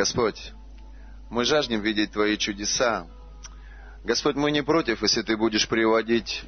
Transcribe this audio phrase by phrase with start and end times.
[0.00, 0.54] Господь,
[1.28, 3.06] мы жаждем видеть Твои чудеса.
[4.02, 6.42] Господь, мы не против, если Ты будешь приводить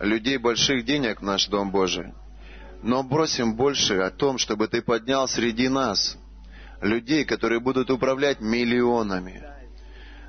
[0.00, 2.14] людей больших денег в наш Дом Божий.
[2.82, 6.16] Но бросим больше о том, чтобы Ты поднял среди нас
[6.80, 9.44] людей, которые будут управлять миллионами.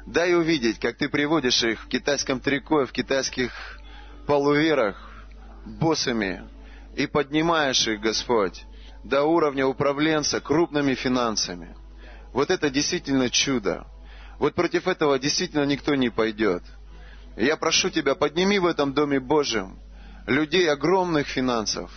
[0.05, 3.53] Дай увидеть, как Ты приводишь их в китайском трико, в китайских
[4.25, 4.97] полуверах,
[5.65, 6.43] боссами,
[6.97, 8.65] и поднимаешь их, Господь,
[9.05, 11.73] до уровня управленца крупными финансами.
[12.37, 13.87] Вот это действительно чудо.
[14.37, 16.61] Вот против этого действительно никто не пойдет.
[17.35, 19.79] Я прошу Тебя, подними в этом Доме Божьем
[20.27, 21.89] людей огромных финансов.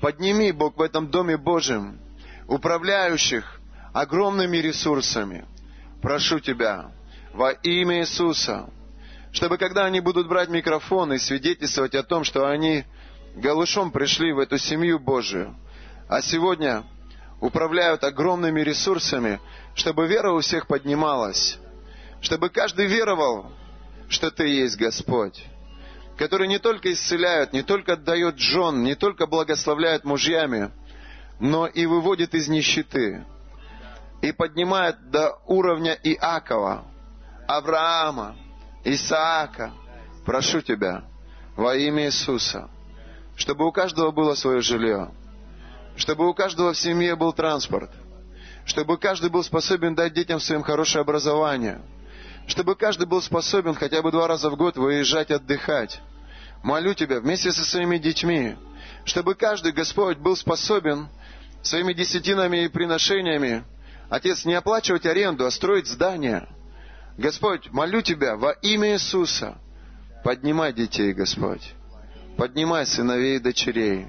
[0.00, 2.00] Подними, Бог, в этом Доме Божьем
[2.48, 3.60] управляющих
[3.92, 5.46] огромными ресурсами.
[6.02, 6.90] Прошу Тебя,
[7.32, 8.68] во имя Иисуса,
[9.30, 12.86] чтобы когда они будут брать микрофон и свидетельствовать о том, что они
[13.36, 15.54] голышом пришли в эту семью Божию,
[16.08, 16.82] а сегодня
[17.40, 19.40] управляют огромными ресурсами,
[19.74, 21.58] чтобы вера у всех поднималась,
[22.20, 23.50] чтобы каждый веровал,
[24.08, 25.42] что Ты есть Господь,
[26.18, 30.70] который не только исцеляет, не только дает жен, не только благословляет мужьями,
[31.38, 33.24] но и выводит из нищеты,
[34.20, 36.84] и поднимает до уровня Иакова,
[37.48, 38.36] Авраама,
[38.84, 39.72] Исаака.
[40.26, 41.04] Прошу Тебя
[41.56, 42.68] во имя Иисуса,
[43.36, 45.10] чтобы у каждого было свое жилье,
[45.96, 47.90] чтобы у каждого в семье был транспорт,
[48.64, 51.80] чтобы каждый был способен дать детям своим хорошее образование,
[52.46, 56.00] чтобы каждый был способен хотя бы два раза в год выезжать отдыхать.
[56.62, 58.56] Молю Тебя вместе со своими детьми,
[59.04, 61.08] чтобы каждый Господь был способен
[61.62, 63.64] своими десятинами и приношениями,
[64.10, 66.48] Отец, не оплачивать аренду, а строить здание.
[67.16, 69.58] Господь, молю Тебя во имя Иисуса,
[70.24, 71.74] поднимай детей, Господь.
[72.36, 74.08] Поднимай сыновей и дочерей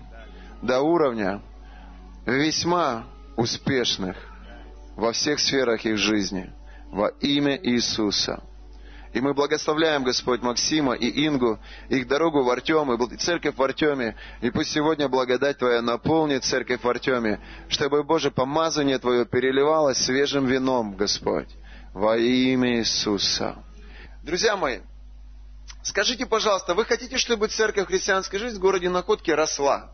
[0.61, 1.41] до уровня,
[2.25, 3.05] весьма
[3.36, 4.17] успешных
[4.95, 6.52] во всех сферах их жизни
[6.91, 8.44] во имя Иисуса.
[9.14, 14.15] И мы благословляем, Господь, Максима и Ингу, их дорогу в Артем, и церковь в Артеме.
[14.39, 20.45] И пусть сегодня благодать Твоя наполнит церковь в Артеме, чтобы, Боже, помазание Твое переливалось свежим
[20.45, 21.49] вином, Господь,
[21.93, 23.58] во имя Иисуса.
[24.23, 24.80] Друзья мои,
[25.83, 29.92] скажите, пожалуйста, вы хотите, чтобы церковь христианской жизни в городе Находке росла?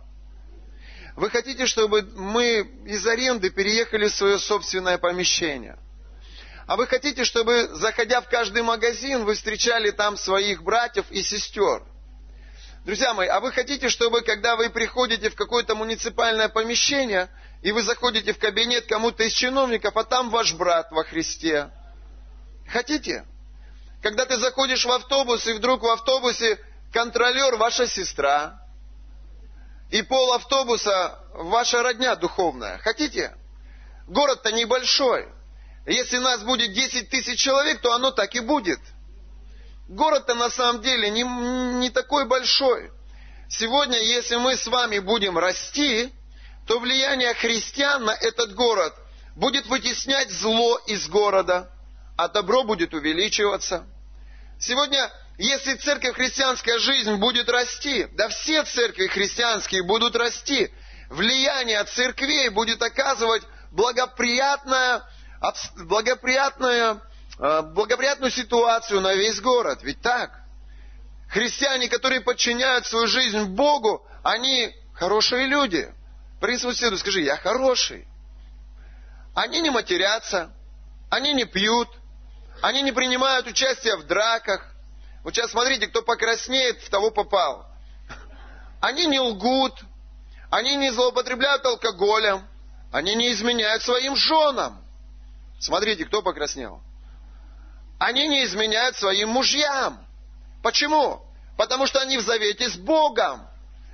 [1.18, 5.80] Вы хотите, чтобы мы из аренды переехали в свое собственное помещение?
[6.68, 11.82] А вы хотите, чтобы, заходя в каждый магазин, вы встречали там своих братьев и сестер?
[12.86, 17.30] Друзья мои, а вы хотите, чтобы, когда вы приходите в какое-то муниципальное помещение,
[17.64, 21.72] и вы заходите в кабинет кому-то из чиновников, а там ваш брат во Христе?
[22.72, 23.26] Хотите?
[24.04, 26.60] Когда ты заходишь в автобус, и вдруг в автобусе
[26.94, 28.67] контролер ваша сестра,
[29.90, 32.78] и пол автобуса ваша родня духовная.
[32.80, 33.36] Хотите?
[34.08, 35.28] Город-то небольшой.
[35.86, 38.80] Если нас будет 10 тысяч человек, то оно так и будет.
[39.88, 41.24] Город-то на самом деле не,
[41.80, 42.92] не такой большой.
[43.50, 46.12] Сегодня, если мы с вами будем расти,
[46.68, 48.94] то влияние христиан на этот город
[49.38, 51.72] будет вытеснять зло из города,
[52.18, 53.86] а добро будет увеличиваться.
[54.60, 60.72] Сегодня если церковь христианская жизнь будет расти, да все церкви христианские будут расти,
[61.10, 65.04] влияние церквей будет оказывать благоприятное,
[65.76, 67.02] благоприятное,
[67.40, 69.84] э, благоприятную ситуацию на весь город.
[69.84, 70.32] Ведь так?
[71.30, 75.94] Христиане, которые подчиняют свою жизнь Богу, они хорошие люди.
[76.42, 78.08] Принц соседу скажи, я хороший.
[79.36, 80.52] Они не матерятся,
[81.12, 81.90] они не пьют,
[82.64, 84.74] они не принимают участие в драках,
[85.24, 87.68] вот сейчас смотрите, кто покраснеет, в того попал.
[88.80, 89.74] Они не лгут,
[90.50, 92.48] они не злоупотребляют алкоголем,
[92.92, 94.82] они не изменяют своим женам.
[95.60, 96.82] Смотрите, кто покраснел.
[98.00, 100.06] Они не изменяют своим мужьям.
[100.62, 101.24] Почему?
[101.58, 103.48] Потому что они в завете с Богом.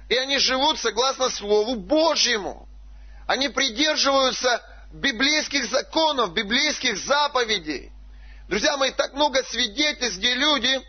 [0.10, 2.68] И они живут согласно Слову Божьему.
[3.26, 7.92] Они придерживаются библейских законов, библейских заповедей.
[8.50, 10.82] Друзья мои, так много свидетельств, где люди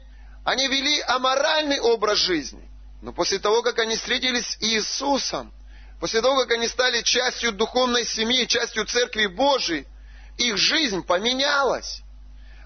[0.44, 2.68] они вели аморальный образ жизни.
[3.02, 5.52] Но после того, как они встретились с Иисусом,
[6.00, 9.86] после того, как они стали частью духовной семьи, частью Церкви Божией,
[10.36, 12.02] их жизнь поменялась.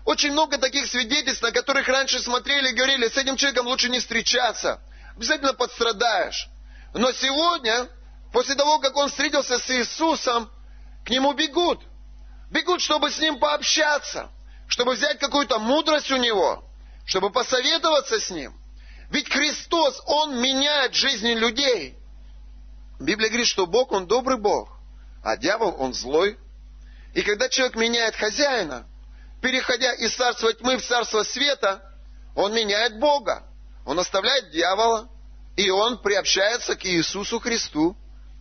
[0.05, 4.01] Очень много таких свидетельств, на которых раньше смотрели и говорили, с этим человеком лучше не
[4.01, 4.81] встречаться,
[5.15, 6.49] обязательно подстрадаешь.
[6.95, 7.89] Но сегодня,
[8.33, 10.51] после того, как он встретился с Иисусом,
[11.05, 11.83] к нему бегут.
[12.51, 14.31] Бегут, чтобы с ним пообщаться,
[14.67, 16.65] чтобы взять какую-то мудрость у него–
[17.09, 18.53] чтобы посоветоваться с Ним.
[19.11, 21.97] Ведь Христос, Он меняет жизни людей.
[23.01, 24.69] Библия говорит, что Бог, Он добрый Бог,
[25.25, 26.39] а дьявол, Он злой.
[27.15, 28.87] И когда человек меняет хозяина,
[29.41, 31.83] переходя из царства тьмы в царство света,
[32.35, 33.43] он меняет Бога.
[33.87, 35.09] Он оставляет дьявола,
[35.57, 37.97] и он приобщается к Иисусу Христу,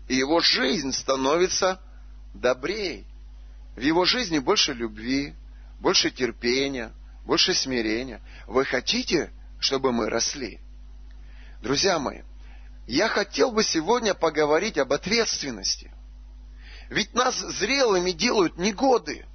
[0.09, 1.79] и его жизнь становится
[2.33, 3.05] добрее.
[3.77, 5.35] В его жизни больше любви,
[5.79, 6.91] больше терпения,
[7.27, 8.21] больше смирения.
[8.47, 10.59] Вы хотите, чтобы мы росли?
[11.61, 12.21] Друзья мои,
[12.87, 15.91] я хотел бы сегодня поговорить об ответственности.
[16.89, 19.25] Ведь нас зрелыми делают не годы.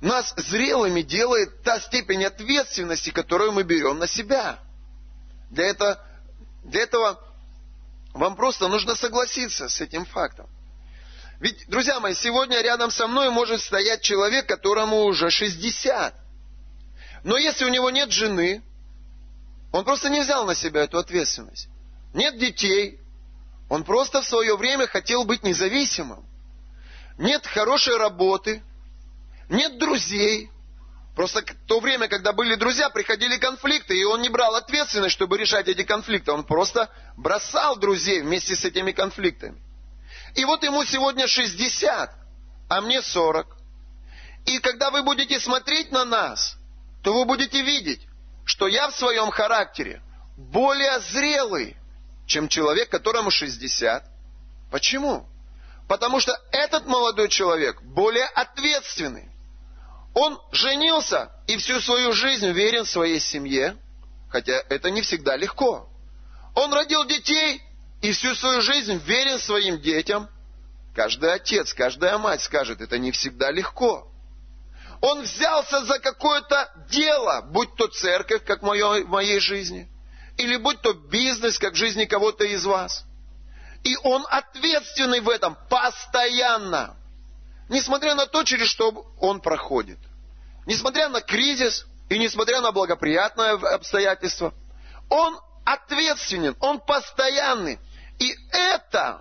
[0.00, 4.60] Нас зрелыми делает та степень ответственности, которую мы берем на себя.
[5.50, 6.00] Для этого,
[6.62, 7.18] для этого
[8.12, 10.48] вам просто нужно согласиться с этим фактом.
[11.40, 16.23] Ведь, друзья мои, сегодня рядом со мной может стоять человек, которому уже 60.
[17.24, 18.62] Но если у него нет жены,
[19.72, 21.68] он просто не взял на себя эту ответственность.
[22.12, 23.00] Нет детей,
[23.68, 26.24] он просто в свое время хотел быть независимым.
[27.18, 28.62] Нет хорошей работы,
[29.48, 30.50] нет друзей.
[31.16, 35.38] Просто в то время, когда были друзья, приходили конфликты, и он не брал ответственность, чтобы
[35.38, 36.32] решать эти конфликты.
[36.32, 39.60] Он просто бросал друзей вместе с этими конфликтами.
[40.34, 42.10] И вот ему сегодня 60,
[42.68, 43.46] а мне 40.
[44.46, 46.58] И когда вы будете смотреть на нас,
[47.04, 48.00] то вы будете видеть,
[48.46, 50.02] что я в своем характере
[50.38, 51.76] более зрелый,
[52.26, 54.04] чем человек, которому 60.
[54.72, 55.28] Почему?
[55.86, 59.28] Потому что этот молодой человек более ответственный.
[60.14, 63.76] Он женился и всю свою жизнь верен своей семье,
[64.30, 65.90] хотя это не всегда легко.
[66.54, 67.60] Он родил детей
[68.00, 70.30] и всю свою жизнь верен своим детям.
[70.94, 74.10] Каждый отец, каждая мать скажет, это не всегда легко.
[75.06, 79.86] Он взялся за какое-то дело, будь то церковь, как в моей, в моей жизни,
[80.38, 83.04] или будь то бизнес, как в жизни кого-то из вас.
[83.82, 86.96] И он ответственный в этом постоянно.
[87.68, 89.98] Несмотря на то, через что он проходит.
[90.64, 94.54] Несмотря на кризис и несмотря на благоприятное обстоятельство.
[95.10, 97.78] Он ответственен, он постоянный.
[98.18, 99.20] И это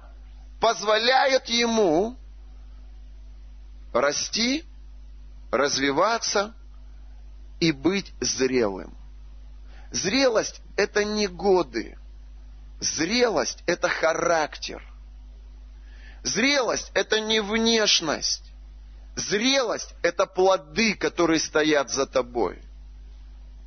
[0.62, 2.16] позволяет ему
[3.94, 4.64] расти,
[5.54, 6.56] развиваться
[7.60, 8.98] и быть зрелым.
[9.92, 11.98] Зрелость– это не годы.
[12.80, 14.82] Зрелость– это характер.
[16.24, 18.52] Зрелость– это не внешность.
[19.16, 22.60] Зрелость– это плоды, которые стоят за тобой.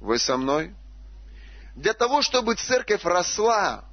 [0.00, 0.74] Вы со мной?
[1.76, 3.84] Для того, чтобы церковь росла,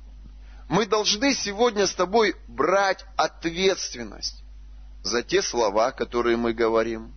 [0.68, 4.44] мы должны сегодня с тобой брать ответственность
[5.04, 7.14] за те слова, которые мы говорим,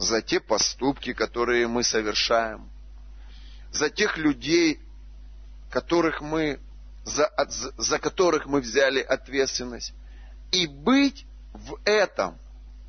[0.00, 2.70] за те поступки, которые мы совершаем,
[3.70, 4.80] за тех людей,
[5.70, 6.58] которых мы,
[7.04, 7.30] за,
[7.76, 9.92] за которых мы взяли ответственность,
[10.52, 12.38] и быть в этом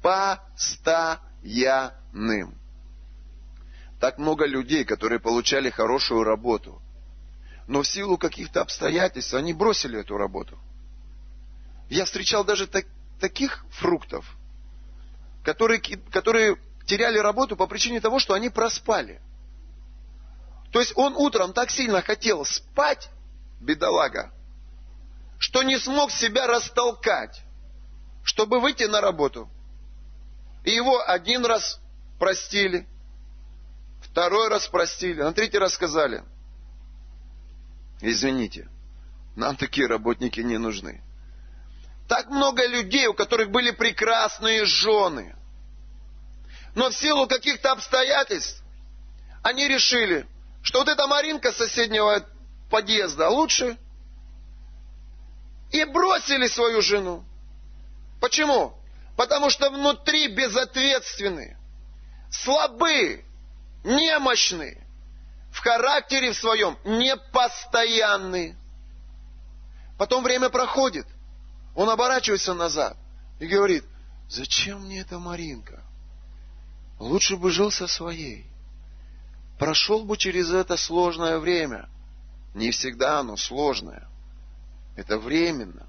[0.01, 0.87] постоянным.
[3.99, 6.81] Так много людей, которые получали хорошую работу,
[7.67, 10.57] но в силу каких-то обстоятельств они бросили эту работу.
[11.89, 12.85] Я встречал даже так,
[13.19, 14.25] таких фруктов,
[15.43, 19.21] которые, которые теряли работу по причине того, что они проспали.
[20.71, 23.09] То есть он утром так сильно хотел спать,
[23.59, 24.31] бедолага,
[25.37, 27.41] что не смог себя растолкать,
[28.23, 29.49] чтобы выйти на работу.
[30.63, 31.79] И его один раз
[32.19, 32.87] простили,
[34.01, 36.23] второй раз простили, на третий раз сказали,
[38.01, 38.69] извините,
[39.35, 41.01] нам такие работники не нужны.
[42.07, 45.35] Так много людей, у которых были прекрасные жены.
[46.75, 48.63] Но в силу каких-то обстоятельств
[49.43, 50.25] они решили,
[50.63, 52.25] что вот эта Маринка соседнего
[52.69, 53.77] подъезда лучше.
[55.71, 57.23] И бросили свою жену.
[58.19, 58.77] Почему?
[59.17, 61.57] Потому что внутри безответственны,
[62.29, 63.23] слабы,
[63.83, 64.85] немощны,
[65.51, 68.55] в характере в своем непостоянны.
[69.97, 71.05] Потом время проходит,
[71.75, 72.97] он оборачивается назад
[73.39, 73.83] и говорит,
[74.29, 75.83] зачем мне эта Маринка?
[77.01, 78.45] Лучше бы жил со своей.
[79.57, 81.89] Прошел бы через это сложное время.
[82.53, 84.07] Не всегда оно сложное.
[84.95, 85.87] Это временно.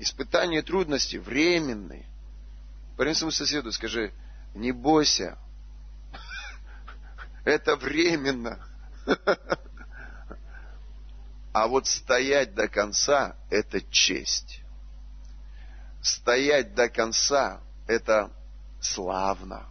[0.00, 2.06] Испытания и трудности временные.
[2.96, 4.12] Парень своему соседу скажи,
[4.52, 5.38] не бойся.
[7.44, 8.58] Это временно.
[11.50, 14.60] А вот стоять до конца– это честь.
[16.00, 18.30] Стоять до конца– это
[18.80, 19.66] славно.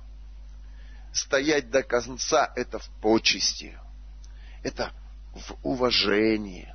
[1.17, 3.75] Стоять до конца– это в почести.
[4.61, 4.91] Это
[5.33, 6.71] в уважении.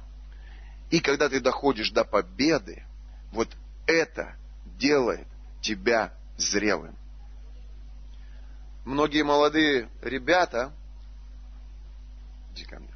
[0.91, 2.85] И когда ты доходишь до победы,
[3.31, 3.49] вот
[3.87, 4.35] это
[4.79, 5.29] делает
[5.61, 6.97] тебя зрелым.
[8.85, 10.73] многие молодые ребята,
[12.51, 12.93] иди ко мне,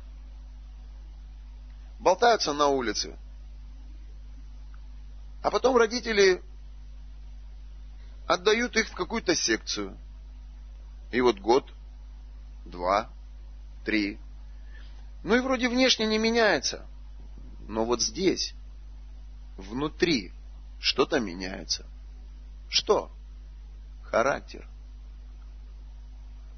[2.00, 3.16] болтаются на улице.
[5.44, 6.42] А потом родители
[8.26, 9.96] отдают их в какую-то секцию.
[11.10, 11.72] И вот год,
[12.64, 13.10] два,
[13.84, 14.18] три.
[15.22, 16.86] Ну и вроде внешне не меняется.
[17.68, 18.54] Но вот здесь,
[19.56, 20.32] внутри,
[20.80, 21.86] что-то меняется.
[22.68, 23.10] Что?
[24.04, 24.68] Характер.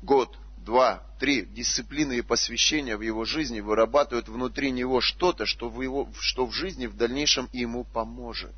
[0.02, 5.80] Год, два, три дисциплины и посвящения в его жизни вырабатывают внутри него что-то, что в,
[5.82, 8.54] его, что в жизни в дальнейшем ему поможет.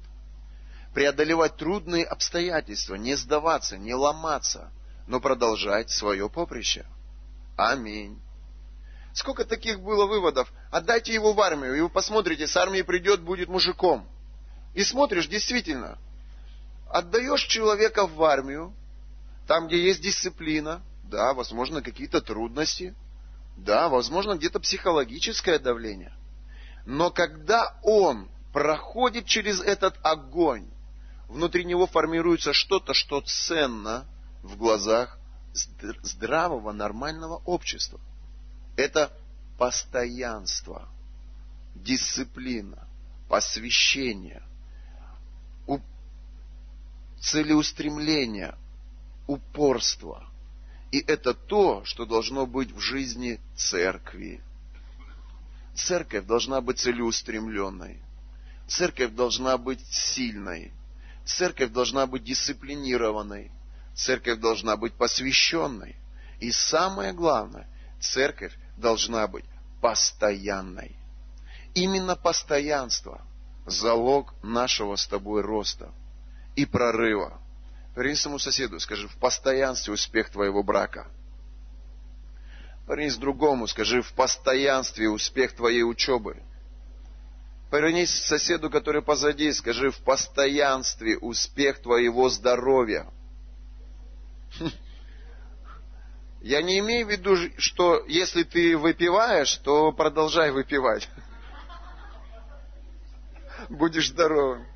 [0.94, 4.72] Преодолевать трудные обстоятельства, не сдаваться, не ломаться,
[5.10, 6.86] но продолжать свое поприще.
[7.56, 8.22] Аминь.
[9.12, 10.52] Сколько таких было выводов?
[10.70, 14.06] Отдайте его в армию, и вы посмотрите, с армии придет, будет мужиком.
[14.72, 15.98] И смотришь, действительно,
[16.88, 18.72] отдаешь человека в армию,
[19.48, 22.94] там, где есть дисциплина, да, возможно, какие-то трудности,
[23.56, 26.12] да, возможно, где-то психологическое давление.
[26.86, 30.70] Но когда он проходит через этот огонь,
[31.26, 34.06] внутри него формируется что-то, что ценно
[34.42, 35.18] в глазах
[36.02, 38.00] здравого, нормального общества.
[38.76, 39.12] Это
[39.58, 40.88] постоянство,
[41.74, 42.86] дисциплина,
[43.28, 44.42] посвящение,
[47.20, 48.56] целеустремление,
[49.26, 50.26] упорство.
[50.90, 54.42] И это то, что должно быть в жизни церкви.
[55.74, 58.02] Церковь должна быть целеустремленной.
[58.66, 60.72] Церковь должна быть сильной.
[61.24, 63.52] Церковь должна быть дисциплинированной.
[63.94, 65.96] Церковь должна быть посвященной.
[66.40, 67.66] И самое главное,
[68.00, 69.44] церковь должна быть
[69.80, 70.96] постоянной.
[71.74, 73.22] Именно постоянство–
[73.66, 75.90] залог нашего с тобой роста
[76.56, 77.40] и прорыва.
[77.94, 81.08] Повернись своему соседу, скажи, в постоянстве успех твоего брака.
[82.86, 86.42] Повернись другому, скажи, в постоянстве успех твоей учебы.
[87.70, 93.06] Повернись к соседу, который позади, скажи, в постоянстве успех твоего здоровья.
[96.40, 101.08] Я не имею в виду, что если ты выпиваешь, то продолжай выпивать.
[103.68, 104.66] Будешь здоровым.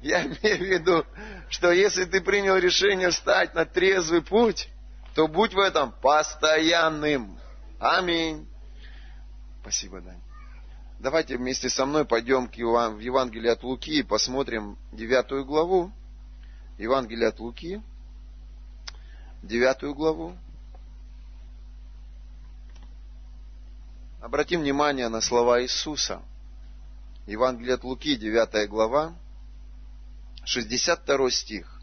[0.00, 1.04] Я имею в виду,
[1.50, 4.68] что если ты принял решение встать на трезвый путь,
[5.14, 7.38] то будь в этом постоянным.
[7.78, 8.48] Аминь.
[9.60, 10.20] Спасибо, Дань.
[11.00, 12.96] Давайте вместе со мной пойдем к Еван...
[12.96, 15.92] в Евангелие от Луки и посмотрим девятую главу.
[16.78, 17.82] Евангелие от Луки,
[19.44, 20.36] девятую главу.
[24.20, 26.22] Обратим внимание на слова Иисуса.
[27.26, 29.14] Евангелие от Луки, 9 глава,
[30.44, 31.80] 62 стих.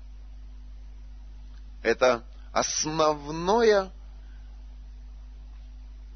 [1.83, 3.91] Это основное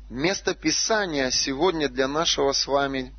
[0.10, 3.14] место Писания сегодня для нашего с вами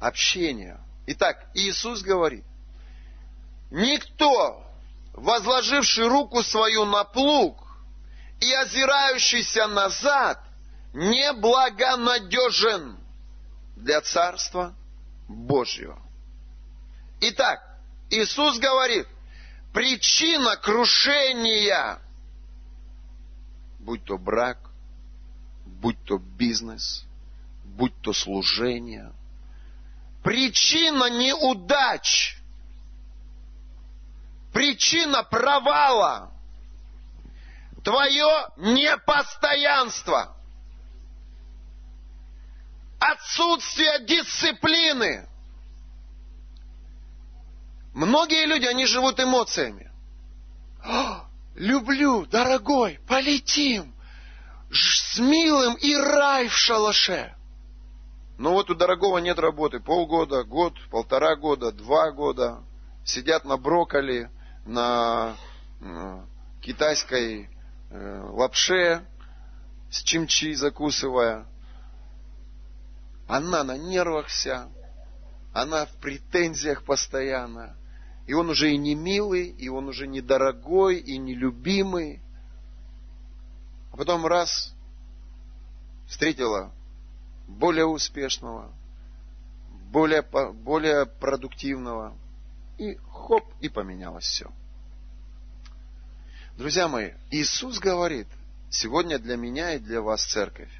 [0.00, 0.80] общения.
[1.06, 2.44] Итак, Иисус говорит,
[3.70, 4.65] никто,
[5.16, 7.62] возложивший руку свою на плуг,
[8.40, 10.38] и озирающийся назад
[10.92, 12.98] неблагонадежен
[13.76, 14.74] для Царства
[15.28, 15.98] Божьего.
[17.20, 17.60] Итак,
[18.10, 19.06] Иисус говорит,
[19.72, 21.98] причина крушения,
[23.78, 24.58] будь то брак,
[25.64, 27.04] будь то бизнес,
[27.64, 29.12] будь то служение,
[30.22, 32.36] причина неудач,
[34.56, 36.32] причина провала–
[37.84, 40.34] твое непостоянство,
[42.98, 45.28] отсутствие дисциплины.
[47.92, 49.92] Многие люди, они живут эмоциями.
[50.82, 53.94] О, люблю, дорогой, полетим
[54.72, 57.36] с милым и рай в шалаше.
[58.38, 59.80] Но вот у дорогого нет работы.
[59.80, 62.64] Полгода, год, полтора года, два года.
[63.04, 64.30] Сидят на брокколи,
[64.66, 65.36] на
[65.80, 66.20] э,
[66.60, 67.48] китайской
[67.90, 69.06] Э, лапше
[69.90, 71.46] с чимчи закусывая.
[73.28, 74.68] Она на нервах вся,
[75.52, 77.76] она в претензиях постоянно.
[78.26, 82.20] И он уже и не милый, и он уже не дорогой, и не любимый.
[83.92, 84.74] А потом раз
[86.08, 86.72] встретила
[87.46, 88.72] более успешного,
[89.90, 92.16] более, более продуктивного,
[92.78, 94.50] и хоп, и поменялось все.
[96.56, 98.28] Друзья мои, Иисус говорит
[98.70, 100.70] сегодня для меня и для вас, церковь,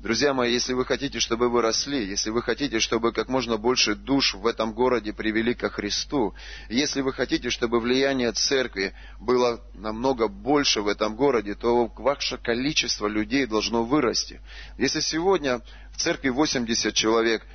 [0.00, 3.94] Друзья мои, если вы хотите, чтобы вы росли, если вы хотите, чтобы как можно больше
[3.94, 6.34] душ в этом городе привели ко Христу,
[6.70, 13.08] если вы хотите, чтобы влияние церкви было намного больше в этом городе, то ваше количество
[13.08, 14.40] людей должно вырасти.
[14.78, 15.60] Если сегодня
[15.92, 17.46] в церкви 80 человек,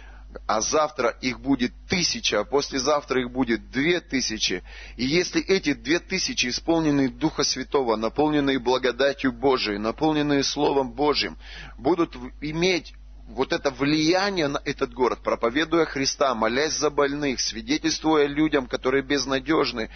[0.47, 4.63] а завтра их будет тысяча, а послезавтра их будет две тысячи.
[4.97, 11.37] И если эти две тысячи, исполненные Духа Святого, наполненные благодатью Божией, наполненные Словом Божьим,
[11.77, 12.93] будут иметь
[13.27, 19.89] вот это влияние на этот город, проповедуя Христа, молясь за больных, свидетельствуя людям, которые безнадежны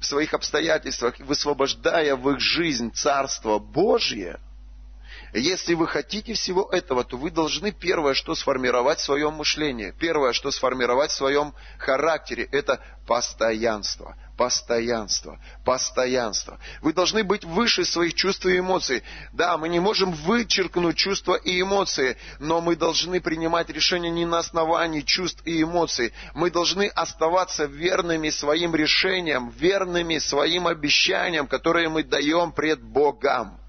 [0.00, 4.40] в своих обстоятельствах, высвобождая в их жизнь Царство Божье–
[5.40, 10.34] если вы хотите всего этого, то вы должны первое, что сформировать в своем мышлении, первое,
[10.34, 16.58] что сформировать в своем характере, это постоянство, постоянство, постоянство.
[16.82, 19.02] Вы должны быть выше своих чувств и эмоций.
[19.32, 24.38] Да, мы не можем вычеркнуть чувства и эмоции, но мы должны принимать решения не на
[24.38, 26.12] основании чувств и эмоций.
[26.34, 33.61] Мы должны оставаться верными своим решениям, верными своим обещаниям, которые мы даем пред Богом.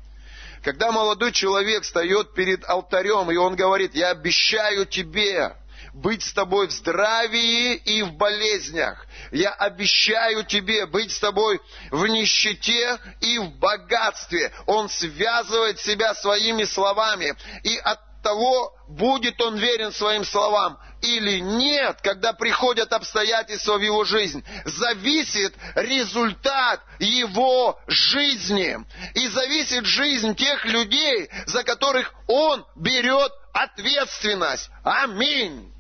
[0.63, 5.57] Когда молодой человек встает перед алтарем, и он говорит, я обещаю тебе
[5.93, 9.05] быть с тобой в здравии и в болезнях.
[9.31, 11.59] Я обещаю тебе быть с тобой
[11.91, 14.53] в нищете и в богатстве.
[14.65, 17.35] Он связывает себя своими словами.
[17.63, 24.05] И от того, будет он верен своим словам или нет, когда приходят обстоятельства в его
[24.05, 28.77] жизнь, зависит результат его жизни.
[29.13, 34.69] И зависит жизнь тех людей, за которых он берет ответственность.
[34.83, 35.71] Аминь.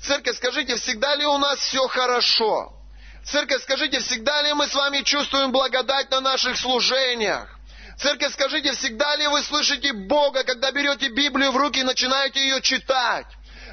[0.00, 2.72] Церковь, скажите, всегда ли у нас все хорошо?
[3.24, 7.57] Церковь, скажите, всегда ли мы с вами чувствуем благодать на наших служениях?
[7.98, 12.60] Церковь, скажите, всегда ли вы слышите Бога, когда берете Библию в руки и начинаете ее
[12.62, 13.26] читать?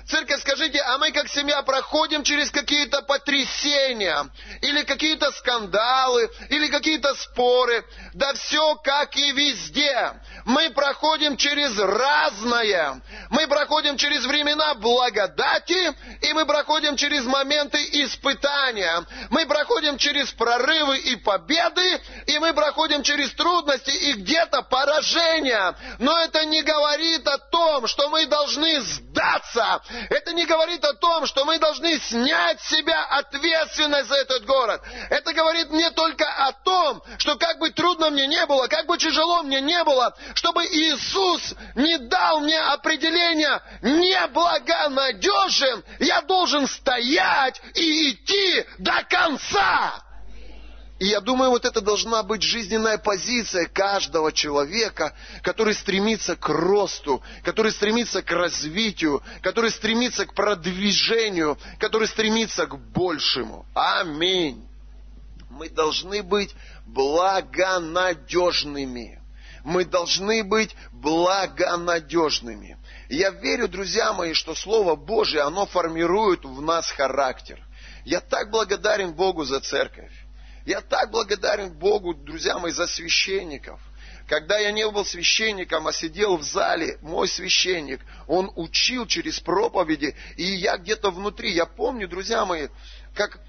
[0.08, 4.30] Церковь, скажите, а мы как семья проходим через какие-то потрясения,
[4.62, 7.84] или какие-то скандалы, или какие-то споры.
[8.14, 10.14] Да все как и везде.
[10.46, 13.02] Мы проходим через разное.
[13.32, 19.04] Мы проходим через времена благодати, и мы проходим через моменты испытания.
[19.32, 25.76] Мы проходим через прорывы и победы, и мы проходим через трудности и где-то поражения.
[25.98, 31.26] Но это не говорит о том, что мы должны сдаться это не говорит о том,
[31.26, 34.82] что мы должны снять с себя ответственность за этот город.
[35.10, 38.98] Это говорит мне только о том, что как бы трудно мне не было, как бы
[38.98, 48.12] тяжело мне не было, чтобы Иисус не дал мне определения неблагонадежен, я должен стоять и
[48.12, 50.02] идти до конца.
[50.98, 57.22] И я думаю, вот это должна быть жизненная позиция каждого человека, который стремится к росту,
[57.44, 63.66] который стремится к развитию, который стремится к продвижению, который стремится к большему.
[63.74, 64.66] Аминь.
[65.50, 66.56] Мы должны быть
[66.86, 69.22] благонадежными.
[69.66, 72.78] Мы должны быть благонадежными.
[73.10, 77.62] Я верю, друзья мои, что Слово Божие, оно формирует в нас характер.
[78.06, 80.25] Я так благодарен Богу за церковь.
[80.66, 83.80] Я так благодарен Богу, друзья мои, за священников.
[84.28, 90.16] Когда я не был священником, а сидел в зале, мой священник, он учил через проповеди,
[90.36, 92.70] и я где-то внутри, я помню, друзья мои,
[93.14, 93.40] как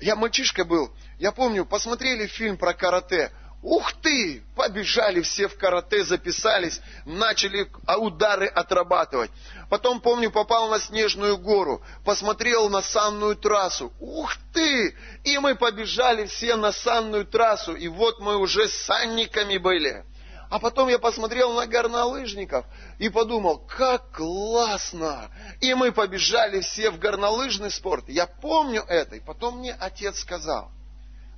[0.00, 3.30] я мальчишка был, я помню, посмотрели фильм про карате,
[3.62, 4.42] Ух ты!
[4.56, 9.30] Побежали все в карате, записались, начали удары отрабатывать.
[9.68, 13.92] Потом, помню, попал на снежную гору, посмотрел на санную трассу.
[14.00, 14.96] Ух ты!
[15.24, 20.04] И мы побежали все на санную трассу, и вот мы уже санниками были.
[20.48, 22.64] А потом я посмотрел на горнолыжников
[22.98, 25.30] и подумал, как классно!
[25.60, 28.08] И мы побежали все в горнолыжный спорт.
[28.08, 29.16] Я помню это.
[29.16, 30.70] И потом мне отец сказал,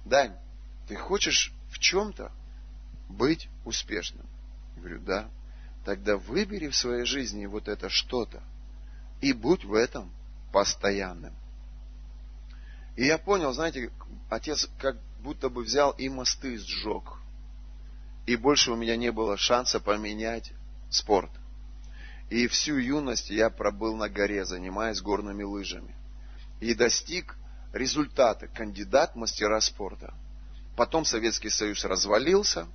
[0.07, 0.35] Дань,
[0.89, 2.33] ты хочешь чем-то
[3.09, 4.27] быть успешным.
[4.77, 5.29] Я говорю, да.
[5.85, 8.43] Тогда выбери в своей жизни вот это что-то
[9.21, 10.11] и будь в этом
[10.53, 11.35] постоянным.
[12.97, 13.91] И я понял, знаете,
[14.31, 17.15] отец как будто бы взял и мосты сжег.
[18.27, 20.53] И больше у меня не было шанса поменять
[20.91, 21.31] спорт.
[22.31, 25.95] И всю юность я пробыл на горе, занимаясь горными лыжами.
[26.61, 27.37] И достиг
[27.73, 30.15] результата, кандидат мастера спорта.
[30.77, 32.67] Потом Советский Союз развалился,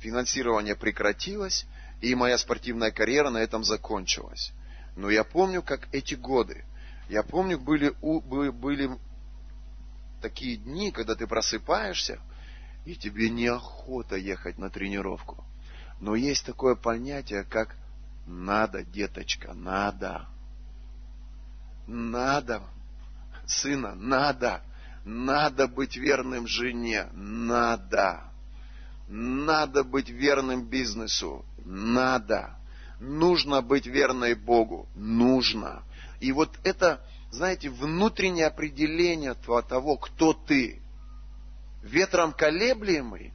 [0.00, 1.66] финансирование прекратилось,
[2.00, 4.52] и моя спортивная карьера на этом закончилась.
[4.96, 6.64] Но я помню, как эти годы,
[7.08, 7.90] я помню, были,
[8.50, 8.90] были
[10.20, 12.18] такие дни, когда ты просыпаешься,
[12.84, 15.44] и тебе неохота ехать на тренировку.
[16.00, 17.76] Но есть такое понятие, как
[18.26, 20.26] Надо, деточка, надо.
[21.86, 22.62] Надо,
[23.46, 24.62] сына, надо.
[25.04, 27.08] Надо быть верным жене.
[27.12, 28.24] Надо.
[29.08, 31.44] Надо быть верным бизнесу.
[31.64, 32.56] Надо.
[33.00, 34.88] Нужно быть верной Богу.
[34.94, 35.82] Нужно.
[36.20, 40.80] И вот это, знаете, внутреннее определение того, кто ты.
[41.82, 43.32] Ветром колеблемый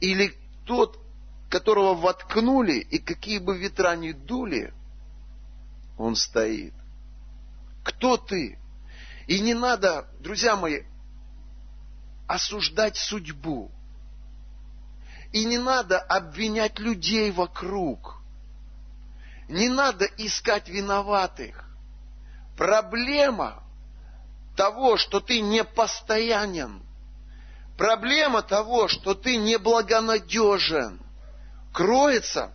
[0.00, 0.34] или
[0.66, 1.00] тот,
[1.48, 4.72] которого воткнули, и какие бы ветра ни дули,
[5.98, 6.74] он стоит.
[7.82, 8.58] Кто ты?
[9.26, 10.82] И не надо, друзья мои,
[12.26, 13.70] осуждать судьбу.
[15.32, 18.20] И не надо обвинять людей вокруг.
[19.48, 21.64] Не надо искать виноватых.
[22.56, 23.62] Проблема
[24.56, 26.82] того, что ты не постоянен.
[27.76, 31.00] Проблема того, что ты неблагонадежен,
[31.72, 32.52] кроется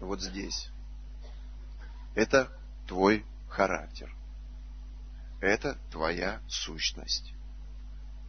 [0.00, 0.68] вот здесь.
[2.16, 2.48] Это
[2.88, 4.12] твой характер.
[5.42, 7.34] Это твоя сущность.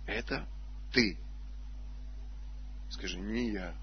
[0.08, 0.47] Это
[0.91, 1.19] ты.
[2.89, 3.76] Скажи, не я.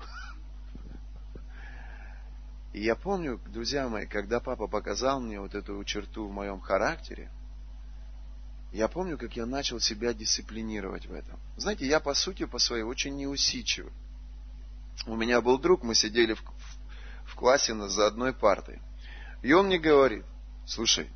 [2.72, 7.30] И я помню, друзья мои, когда папа показал мне вот эту черту в моем характере,
[8.72, 11.38] я помню, как я начал себя дисциплинировать в этом.
[11.56, 13.92] Знаете, я по сути по своей очень неусидчивый.
[15.06, 16.42] У меня был друг, мы сидели в,
[17.26, 18.80] в классе за одной партой.
[19.42, 20.24] И он мне говорит,
[20.66, 21.08] слушай,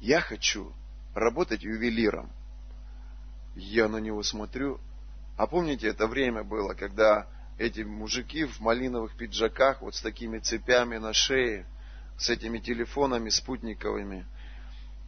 [0.00, 0.74] я хочу
[1.14, 2.30] работать ювелиром.
[3.54, 4.80] Я на него смотрю.
[5.36, 7.26] А помните, это время было, когда
[7.58, 11.66] эти мужики в малиновых пиджаках, вот с такими цепями на шее,
[12.18, 14.26] с этими телефонами спутниковыми.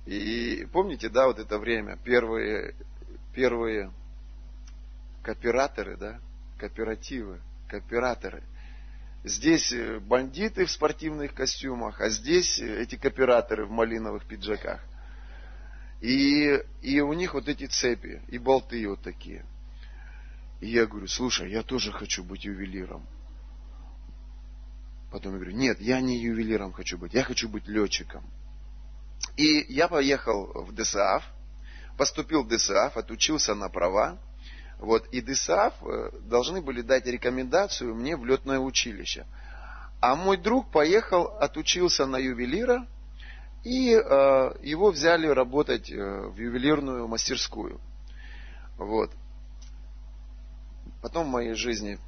[0.06, 2.74] И помните, да, вот это время, первые,
[3.34, 3.92] первые
[5.22, 6.18] кооператоры, да,
[6.58, 8.42] кооперативы, кооператоры.
[9.24, 14.82] Здесь бандиты в спортивных костюмах, а здесь эти кооператоры в малиновых пиджаках.
[16.02, 19.46] И, и у них вот эти цепи и болты вот такие.
[20.60, 23.06] И я говорю, слушай, я тоже хочу быть ювелиром.
[25.12, 28.24] Потом я говорю, нет, я не ювелиром хочу быть, я хочу быть летчиком.
[29.36, 31.22] И я поехал в ДСАФ,
[31.96, 34.18] поступил в ДСАФ, отучился на права.
[34.78, 39.24] Вот, и ДСАФ э, должны были дать рекомендацию мне в летное училище.
[40.00, 42.88] А мой друг поехал, отучился на ювелира,
[43.64, 44.00] и э,
[44.62, 47.80] его взяли работать э, в ювелирную мастерскую.
[48.76, 49.10] Вот.
[51.00, 51.98] Потом в моей жизни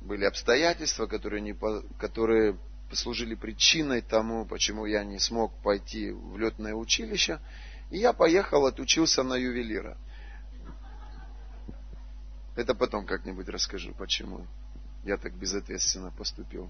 [0.00, 1.54] были обстоятельства, которые, не,
[1.98, 7.38] которые послужили причиной тому, почему я не смог пойти в летное училище.
[7.90, 9.96] И я поехал, отучился на ювелира.
[12.56, 14.46] Это потом как-нибудь расскажу, почему
[15.04, 16.68] я так безответственно поступил.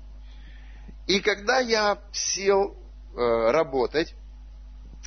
[1.06, 2.76] И когда я сел
[3.14, 4.14] работать,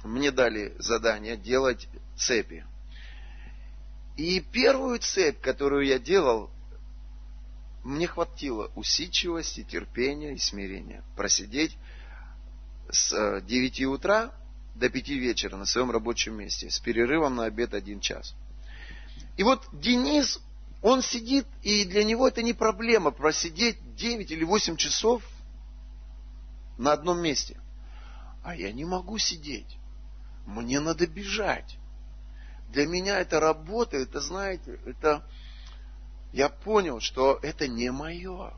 [0.03, 1.87] мне дали задание делать
[2.17, 2.65] цепи.
[4.17, 6.51] И первую цепь, которую я делал,
[7.83, 11.77] мне хватило усидчивости, терпения и смирения просидеть
[12.89, 14.31] с 9 э, утра
[14.75, 18.35] до 5 вечера на своем рабочем месте с перерывом на обед один час.
[19.35, 20.39] И вот Денис,
[20.81, 25.23] он сидит, и для него это не проблема просидеть 9 или 8 часов
[26.77, 27.59] на одном месте.
[28.43, 29.77] А я не могу сидеть.
[30.45, 31.77] Мне надо бежать.
[32.69, 35.25] Для меня это работа, это, знаете, это...
[36.33, 38.53] Я понял, что это не мое.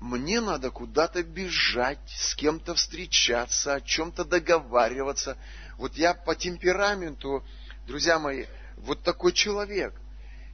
[0.00, 5.36] Мне надо куда-то бежать, с кем-то встречаться, о чем-то договариваться.
[5.78, 7.44] Вот я по темпераменту,
[7.86, 9.94] друзья мои, вот такой человек.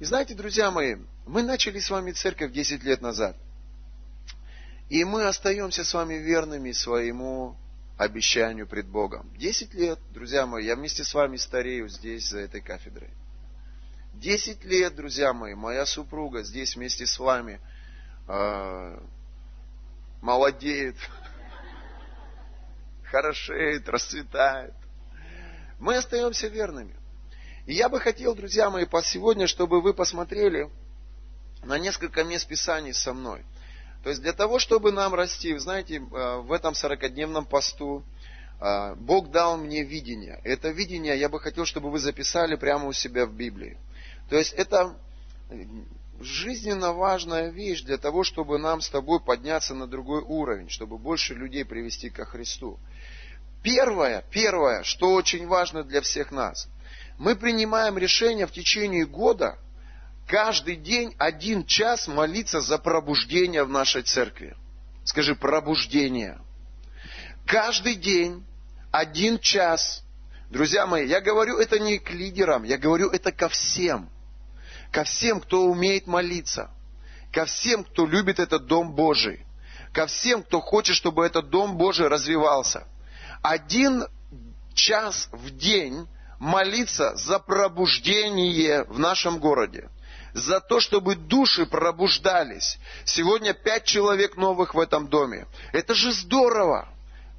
[0.00, 3.36] И знаете, друзья мои, мы начали с вами церковь 10 лет назад.
[4.88, 7.56] И мы остаемся с вами верными своему
[7.98, 9.28] обещанию пред Богом.
[9.36, 13.10] Десять лет, друзья мои, я вместе с вами старею здесь, за этой кафедрой.
[14.14, 17.60] Десять лет, друзья мои, моя супруга здесь вместе с вами
[18.28, 19.00] э,
[20.22, 20.94] молодеет,
[23.04, 24.74] хорошеет, расцветает.
[25.80, 26.94] Мы остаемся верными.
[27.66, 30.70] И я бы хотел, друзья мои, по сегодня, чтобы вы посмотрели
[31.64, 33.44] на несколько мест Писаний со мной–
[34.02, 36.00] то есть для того, чтобы нам расти, знаете, э,
[36.38, 38.04] в этом 40-дневном посту
[38.60, 40.40] э, Бог дал мне видение.
[40.44, 43.76] Это видение я бы хотел, чтобы вы записали прямо у себя в Библии.
[44.30, 44.96] То есть это
[46.20, 51.34] жизненно важная вещь для того, чтобы нам с тобой подняться на другой уровень, чтобы больше
[51.34, 52.78] людей привести ко Христу.
[53.62, 56.68] Первое, первое, что очень важно для всех нас,
[57.18, 59.58] мы принимаем решение в течение года–
[60.28, 64.54] каждый день один час молиться за пробуждение в нашей церкви.
[65.04, 66.38] Скажи, пробуждение.
[67.46, 68.44] Каждый день
[68.92, 70.04] один час.
[70.50, 74.10] Друзья мои, я говорю это не к лидерам, я говорю это ко всем.
[74.92, 76.70] Ко всем, кто умеет молиться.
[77.32, 79.44] Ко всем, кто любит этот Дом Божий.
[79.92, 82.86] Ко всем, кто хочет, чтобы этот Дом Божий развивался.
[83.42, 84.04] Один
[84.74, 86.06] час в день
[86.38, 89.88] молиться за пробуждение в нашем городе
[90.34, 92.78] за то, чтобы души пробуждались.
[93.04, 95.46] Сегодня пять человек новых в этом доме.
[95.72, 96.88] Это же здорово.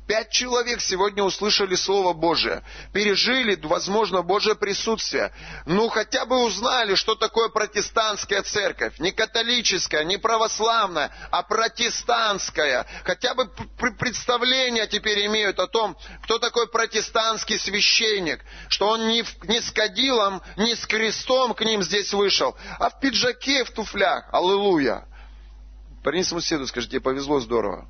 [0.09, 5.31] Пять человек сегодня услышали Слово Божие, пережили, возможно, Божье присутствие.
[5.67, 8.97] Ну, хотя бы узнали, что такое протестантская церковь.
[8.97, 12.87] Не католическая, не православная, а протестантская.
[13.03, 13.51] Хотя бы
[13.99, 18.43] представление теперь имеют о том, кто такой протестантский священник.
[18.67, 22.99] Что он не, не с кадилом, не с крестом к ним здесь вышел, а в
[22.99, 24.27] пиджаке, в туфлях.
[24.33, 25.05] Аллилуйя.
[26.03, 27.87] Парень соседу, скажите, тебе повезло здорово.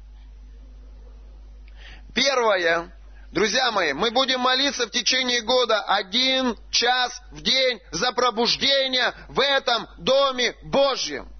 [2.13, 2.91] Первое,
[3.31, 9.39] друзья мои, мы будем молиться в течение года один час в день за пробуждение в
[9.39, 11.31] этом Доме Божьем.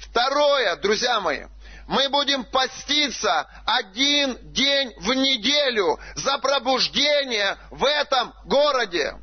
[0.00, 1.44] Второе, друзья мои,
[1.88, 9.14] мы будем поститься один день в неделю за пробуждение в этом городе.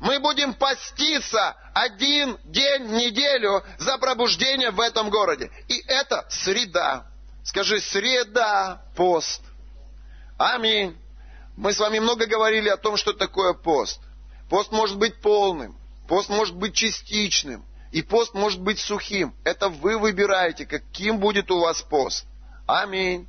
[0.00, 5.50] Мы будем поститься один день в неделю за пробуждение в этом городе.
[5.68, 7.06] И это среда.
[7.44, 9.42] Скажи, среда, пост.
[10.40, 10.96] Аминь.
[11.54, 14.00] Мы с вами много говорили о том, что такое пост.
[14.48, 15.76] Пост может быть полным,
[16.08, 19.34] пост может быть частичным, и пост может быть сухим.
[19.44, 22.24] Это вы выбираете, каким будет у вас пост.
[22.66, 23.28] Аминь.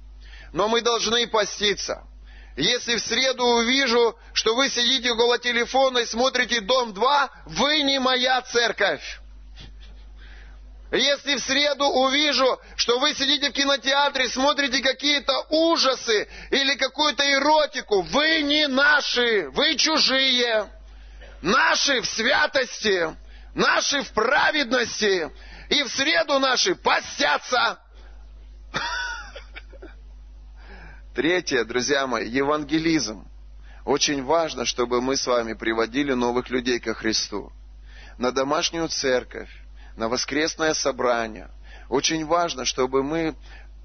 [0.54, 2.08] Но мы должны поститься.
[2.56, 8.00] Если в среду увижу, что вы сидите около телефона и смотрите «Дом 2», вы не
[8.00, 9.21] моя церковь.
[10.92, 18.02] Если в среду увижу, что вы сидите в кинотеатре, смотрите какие-то ужасы или какую-то эротику,
[18.02, 20.70] вы не наши, вы чужие.
[21.42, 23.16] Наши в святости,
[23.56, 25.32] наши в праведности,
[25.70, 27.80] и в среду наши постятся.
[31.16, 33.26] Третье, друзья мои, евангелизм.
[33.86, 37.54] Очень важно, чтобы мы с вами приводили новых людей ко Христу.
[38.18, 39.50] На домашнюю церковь,
[39.96, 41.50] на воскресное собрание.
[41.90, 43.36] Очень важно, чтобы мы,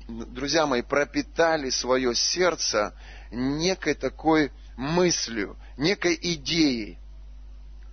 [0.09, 2.95] друзья мои, пропитали свое сердце
[3.31, 6.99] некой такой мыслью, некой идеей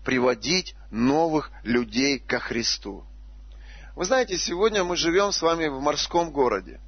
[0.06, 3.06] приводить новых людей ко Христу.
[3.96, 6.80] Вы знаете, сегодня мы живем с вами в морском городе.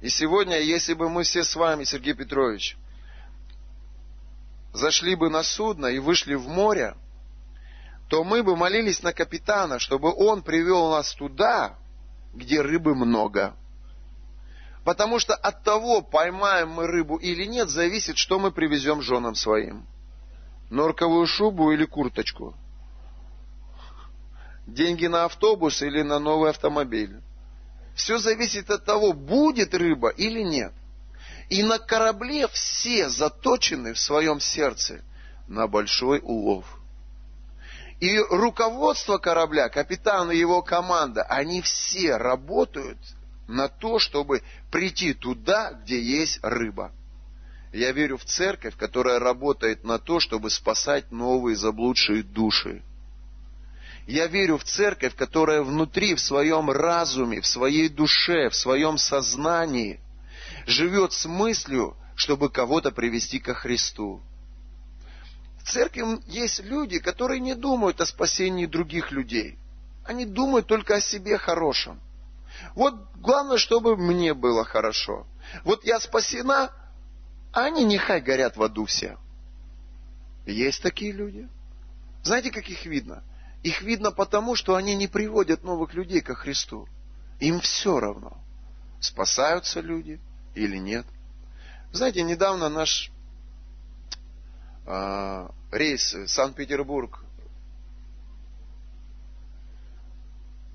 [0.00, 2.76] И сегодня, если бы мы все с вами, Сергей Петрович,
[4.72, 6.94] зашли бы на судно и вышли в море,
[8.14, 11.76] то мы бы молились на капитана, чтобы он привел нас туда,
[12.32, 13.56] где рыбы много.
[14.84, 19.84] Потому что от того, поймаем мы рыбу или нет, зависит, что мы привезем женам своим.
[20.70, 22.54] Норковую шубу или курточку.
[24.64, 27.20] Деньги на автобус или на новый автомобиль.
[27.96, 30.72] Все зависит от того, будет рыба или нет.
[31.50, 35.02] И на корабле все заточены в своем сердце
[35.48, 36.64] на большой улов–
[38.00, 42.98] и руководство корабля, капитан и его команда, они все работают
[43.48, 46.92] на то, чтобы прийти туда, где есть рыба.
[47.72, 52.82] Я верю в церковь, которая работает на то, чтобы спасать новые заблудшие души.
[54.06, 59.98] Я верю в церковь, которая внутри, в своем разуме, в своей душе, в своем сознании
[60.66, 64.20] живет с мыслью, чтобы кого-то привести ко Христу.
[65.64, 69.58] В церкви есть люди, которые не думают о спасении других людей.
[70.04, 72.00] Они думают только о себе хорошем.
[72.74, 75.26] Вот главное, чтобы мне было хорошо.
[75.64, 76.70] Вот я спасена,
[77.52, 79.16] а они нехай горят в аду все.
[80.44, 81.48] Есть такие люди.
[82.22, 83.22] Знаете, как их видно?
[83.62, 86.86] Их видно потому, что они не приводят новых людей ко Христу.
[87.40, 88.36] Им все равно,
[89.00, 90.20] спасаются люди
[90.54, 91.06] или нет.
[91.90, 93.10] Знаете, недавно наш
[94.86, 97.24] рейс Санкт-Петербург,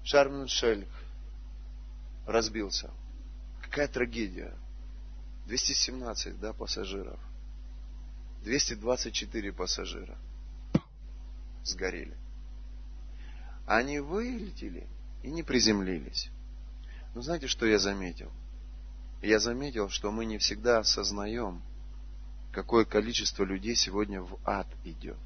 [0.04, 0.90] Шарм-Шельк
[2.26, 2.90] разбился.
[3.62, 4.54] Какая трагедия.
[5.46, 7.20] 217 да, пассажиров.
[8.44, 10.18] 224 пассажира
[11.64, 12.16] сгорели.
[13.66, 14.88] Они вылетели
[15.24, 16.30] и не приземлились.
[17.14, 18.32] Но знаете, что я заметил?
[19.22, 21.62] Я заметил, что мы не всегда осознаем,
[22.52, 25.20] какое количество людей сегодня в ад идет.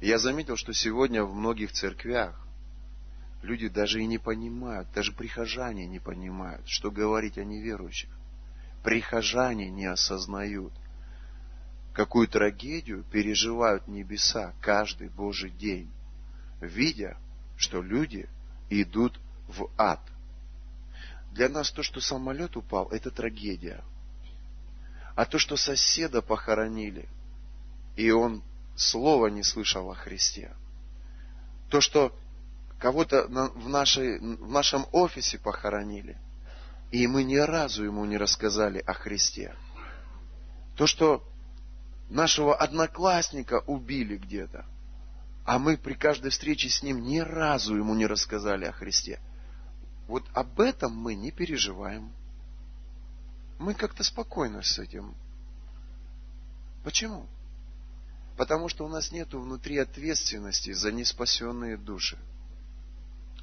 [0.00, 2.46] Я заметил, что сегодня в многих церквях
[3.42, 8.10] люди даже и не понимают, даже прихожане не понимают, что говорить о неверующих.
[8.84, 10.72] Прихожане не осознают,
[11.92, 15.90] какую трагедию переживают небеса каждый Божий день
[16.60, 17.16] видя,
[17.56, 18.28] что люди
[18.70, 20.00] идут в ад.
[21.32, 23.82] Для нас то, что самолет упал, это трагедия.
[25.18, 27.08] А то, что соседа похоронили,
[27.96, 28.44] и он
[28.76, 30.54] слова не слышал о Христе.
[31.68, 32.14] То, что
[32.78, 36.16] кого-то в, нашей, в нашем офисе похоронили,
[36.92, 39.56] и мы ни разу ему не рассказали о Христе.
[40.76, 41.24] То, что
[42.08, 44.64] нашего одноклассника убили где-то–
[45.48, 49.18] а мы при каждой встрече с ним ни разу ему не рассказали о Христе.
[50.06, 52.12] Вот об этом мы не переживаем.
[53.58, 55.14] Мы как-то спокойно с этим.
[56.84, 57.26] Почему?
[58.36, 62.16] Потому что у нас нет внутри ответственности за неспасенные души.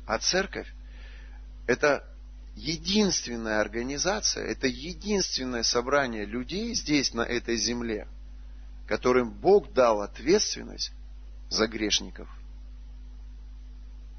[0.07, 0.71] А церковь–
[1.67, 2.07] это
[2.55, 8.07] единственная организация, это единственное собрание людей здесь, на этой земле,
[8.87, 10.91] которым Бог дал ответственность
[11.49, 12.29] за грешников.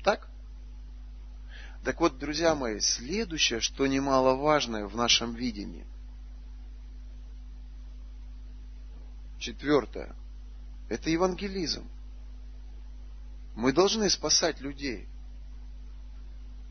[0.05, 0.29] Так?
[1.87, 5.87] Так вот, друзья мои, следующее, что немаловажное в нашем видении.
[9.39, 10.17] Четвертое.
[10.89, 11.89] Это евангелизм.
[13.55, 15.07] Мы должны спасать людей.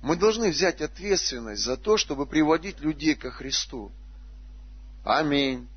[0.02, 3.94] Мы должны взять ответственность за то, чтобы приводить людей ко Христу.
[5.06, 5.70] Аминь.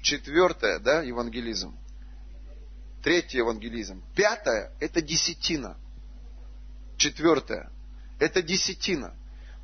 [0.00, 1.76] Четвертое, да, евангелизм.
[3.02, 4.00] Третье евангелизм.
[4.14, 5.76] Пятое– это десятина.
[6.96, 7.68] Четвертое–
[8.24, 9.14] это десятина.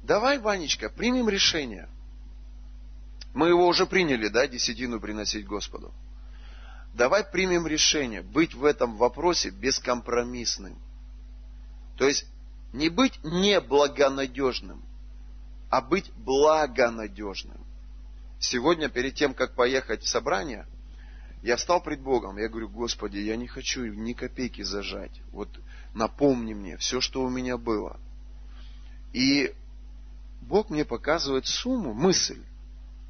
[0.03, 1.88] Давай, Ванечка, примем решение.
[3.35, 5.92] Мы его уже приняли, да, десятину приносить Господу.
[6.94, 10.77] Давай примем решение быть в этом вопросе бескомпромиссным.
[11.96, 12.27] То есть
[12.73, 14.83] не быть неблагонадежным,
[15.70, 17.64] а быть благонадежным.
[18.40, 20.66] Сегодня, перед тем, как поехать в собрание–
[21.42, 25.23] я встал пред Богом, я говорю, Господи, я не хочу ни копейки зажать.
[25.33, 25.49] Вот
[25.94, 27.99] напомни мне все, что у меня было.
[29.12, 29.53] И
[30.40, 32.42] Бог мне показывает сумму, мысль,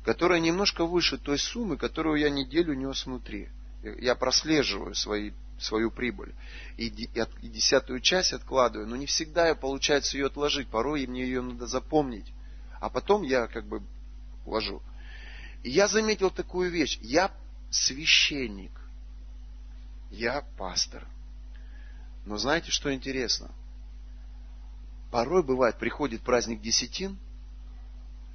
[0.04, 3.48] которая немножко выше той суммы, которую я неделю нес внутри.
[3.82, 6.34] Я прослеживаю свои, свою прибыль.
[6.76, 10.68] И, и десятую часть откладываю, но не всегда я получается ее отложить.
[10.68, 12.32] Порой мне ее надо запомнить.
[12.80, 13.82] А потом я как бы
[14.46, 14.82] ложу.
[15.62, 16.98] И я заметил такую вещь.
[17.02, 17.30] Я
[17.70, 18.72] священник.
[20.10, 21.06] Я пастор.
[22.26, 23.50] Но знаете, что интересно?
[25.10, 27.18] Порой бывает, приходит праздник десятин,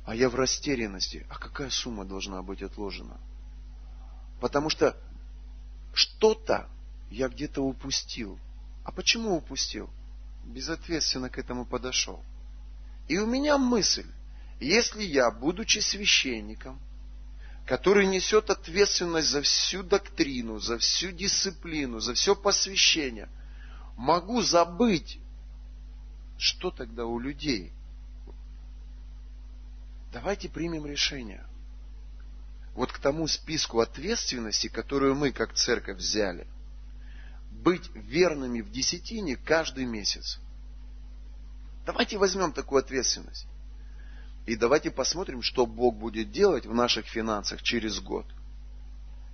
[0.05, 1.25] а я в растерянности.
[1.29, 3.17] А какая сумма должна быть отложена?
[4.41, 4.95] Потому что
[5.93, 6.67] что-то
[7.09, 8.38] я где-то упустил.
[8.84, 9.89] А почему упустил?
[10.45, 12.23] Безответственно к этому подошел.
[13.07, 14.05] И у меня мысль,
[14.59, 16.80] если я, будучи священником,
[17.65, 23.30] который несет ответственность за всю доктрину, за всю дисциплину, за все посвящение,
[23.97, 25.19] могу забыть,
[26.38, 27.71] что тогда у людей?
[30.11, 31.45] Давайте примем решение.
[32.73, 36.47] Вот к тому списку ответственности, которую мы как церковь взяли,
[37.51, 40.39] быть верными в десятине каждый месяц.
[41.86, 43.47] Давайте возьмем такую ответственность.
[44.45, 48.25] И давайте посмотрим, что Бог будет делать в наших финансах через год.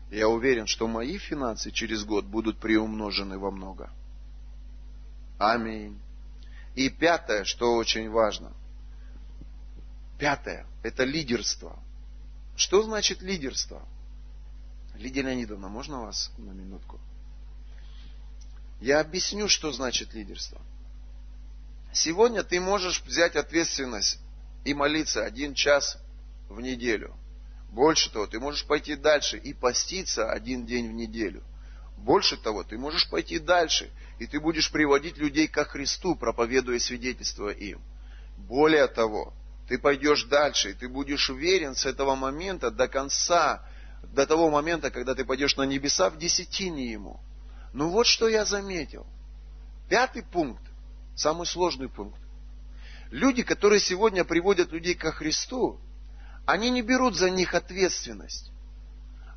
[0.09, 3.89] Я уверен, что мои финансы через год будут приумножены во много.
[5.39, 5.99] Аминь.
[6.75, 8.53] И пятое, что очень важно.
[10.17, 11.79] Пятое– это лидерство.
[12.55, 13.81] Что значит лидерство?
[14.95, 16.99] Лидия Леонидовна, можно вас на минутку?
[18.79, 20.61] Я объясню, что значит лидерство.
[21.93, 24.19] Сегодня ты можешь взять ответственность
[24.63, 25.97] и молиться один час
[26.49, 27.15] в неделю.
[27.71, 31.43] Больше того, ты можешь пойти дальше и поститься один день в неделю.
[32.01, 37.49] Больше того, ты можешь пойти дальше, и ты будешь приводить людей ко Христу, проповедуя свидетельство
[37.49, 37.79] им.
[38.37, 39.33] Более того,
[39.67, 43.63] ты пойдешь дальше, и ты будешь уверен с этого момента до конца,
[44.03, 47.19] до того момента, когда ты пойдешь на небеса в десятине Ему.
[47.71, 49.05] Ну вот что я заметил.
[49.87, 50.63] Пятый пункт,
[51.15, 52.19] самый сложный пункт.
[53.11, 55.79] Люди, которые сегодня приводят людей ко Христу,
[56.47, 58.49] они не берут за них ответственность.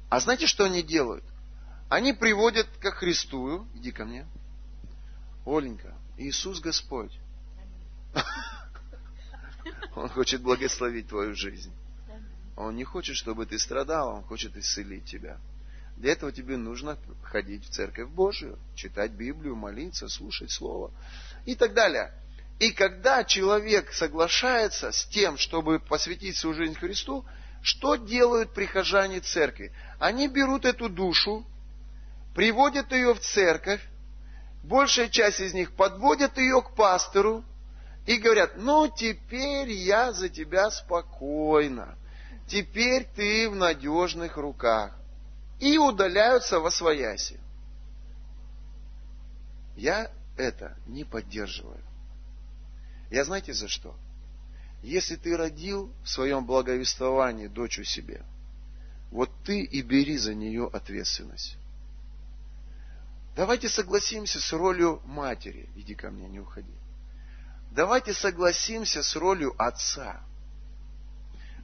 [0.09, 1.25] А знаете, что они делают?
[1.95, 4.27] Они приводят ко Христу, иди ко мне,
[5.47, 7.17] Оленька, Иисус Господь.
[9.95, 11.73] Он хочет благословить твою жизнь.
[12.57, 15.39] Он не хочет, чтобы ты страдал, Он хочет исцелить тебя.
[15.97, 20.91] Для этого тебе нужно ходить в Церковь Божию, читать Библию, молиться, слушать Слово
[21.47, 22.13] и так далее.
[22.59, 27.25] И когда человек соглашается с тем, чтобы посвятить свою жизнь Христу,
[27.63, 29.73] что делают прихожане церкви?
[30.01, 31.47] Они берут эту душу,
[32.35, 33.81] приводят ее в церковь,
[34.63, 37.45] большая часть из них подводят ее к пастору
[38.07, 41.97] и говорят, ну теперь я за тебя спокойно,
[42.49, 44.93] теперь ты в надежных руках.
[45.61, 47.39] И удаляются во свояси.
[49.77, 51.81] Я это не поддерживаю.
[53.11, 53.95] Я знаете за что?
[54.83, 58.23] Если ты родил в своем благовествовании дочь у себе,
[59.11, 61.57] вот ты и бери за нее ответственность.
[63.35, 65.69] Давайте согласимся с ролью матери.
[65.75, 66.75] Иди ко мне, не уходи.
[67.73, 70.21] Давайте согласимся с ролью отца.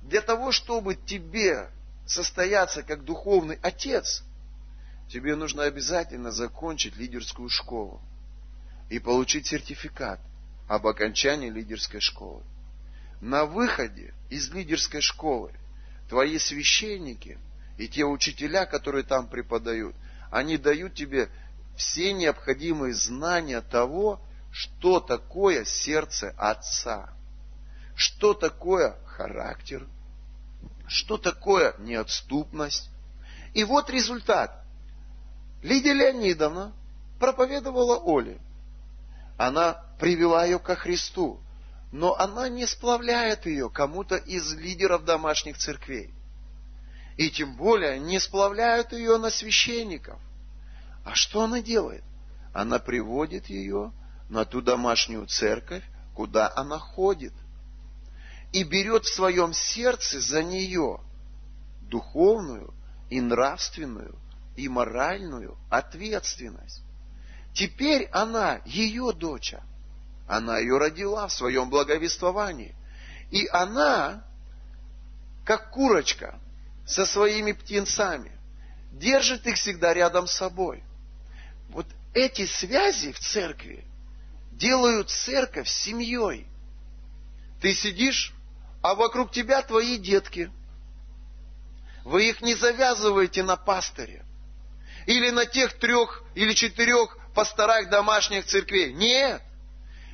[0.03, 1.71] Для того, чтобы тебе
[2.07, 4.25] состояться как духовный отец,
[5.09, 8.01] тебе нужно обязательно закончить лидерскую школу
[8.89, 10.21] и получить сертификат
[10.69, 12.43] об окончании лидерской школы.
[13.21, 15.53] На выходе из лидерской школы
[16.09, 17.39] твои священники
[17.79, 19.95] и те учителя, которые там преподают,
[20.33, 21.29] они дают тебе
[21.77, 27.11] все необходимые знания того, что такое сердце Отца,
[27.95, 29.87] что такое характер,
[30.89, 32.91] что такое неотступность.
[33.55, 34.65] И вот результат.
[35.63, 36.73] Лидия Леонидовна
[37.19, 38.41] проповедовала Оле.
[39.37, 41.41] Она привела ее ко Христу,
[41.93, 46.13] но она не сплавляет ее кому-то из лидеров домашних церквей.
[47.17, 50.19] И тем более не сплавляют ее на священников.
[51.05, 52.05] А что она делает?
[52.53, 53.93] Она приводит ее
[54.29, 55.85] на ту домашнюю церковь,
[56.15, 57.33] куда она ходит.
[58.53, 61.01] И берет в своем сердце за нее
[61.83, 62.75] духовную
[63.09, 64.17] и нравственную
[64.57, 66.83] и моральную ответственность.
[67.55, 69.55] Теперь она ее дочь.
[70.29, 72.75] Она ее родила в своем благовествовании.
[73.31, 74.25] И она,
[75.45, 76.39] как курочка,
[76.87, 78.33] со своими птенцами,
[78.93, 80.83] держит их всегда рядом с собой.
[81.71, 83.85] Вот эти связи в церкви
[84.53, 86.47] делают церковь семьей.
[87.61, 88.33] Ты сидишь,
[88.83, 90.51] а вокруг тебя твои детки.
[92.05, 94.25] Вы их не завязываете на пастыре.
[95.07, 98.93] Или на тех трех или четырех пасторах домашних церквей.
[98.93, 99.41] Нет.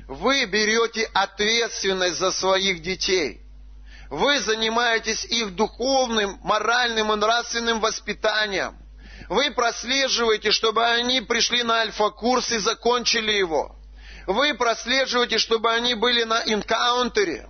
[0.07, 3.41] Вы берете ответственность за своих детей.
[4.09, 8.77] Вы занимаетесь их духовным, моральным и нравственным воспитанием.
[9.29, 13.75] Вы прослеживаете, чтобы они пришли на альфа-курс и закончили его.
[14.25, 17.47] Вы прослеживаете, чтобы они были на инкаунтере.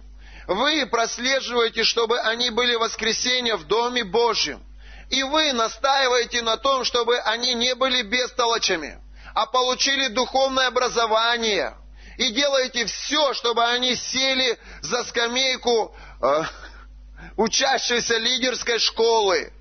[0.48, 4.64] Вы прослеживаете, чтобы они были в воскресенье в Доме Божьем.
[5.10, 9.00] И вы настаиваете на том, чтобы они не были бестолочами,
[9.34, 11.76] а получили духовное образование.
[12.18, 16.44] И делаете все, чтобы они сели за скамейку э,
[17.38, 19.54] учащейся лидерской школы.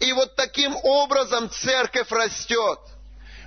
[0.00, 2.78] И вот таким образом церковь растет.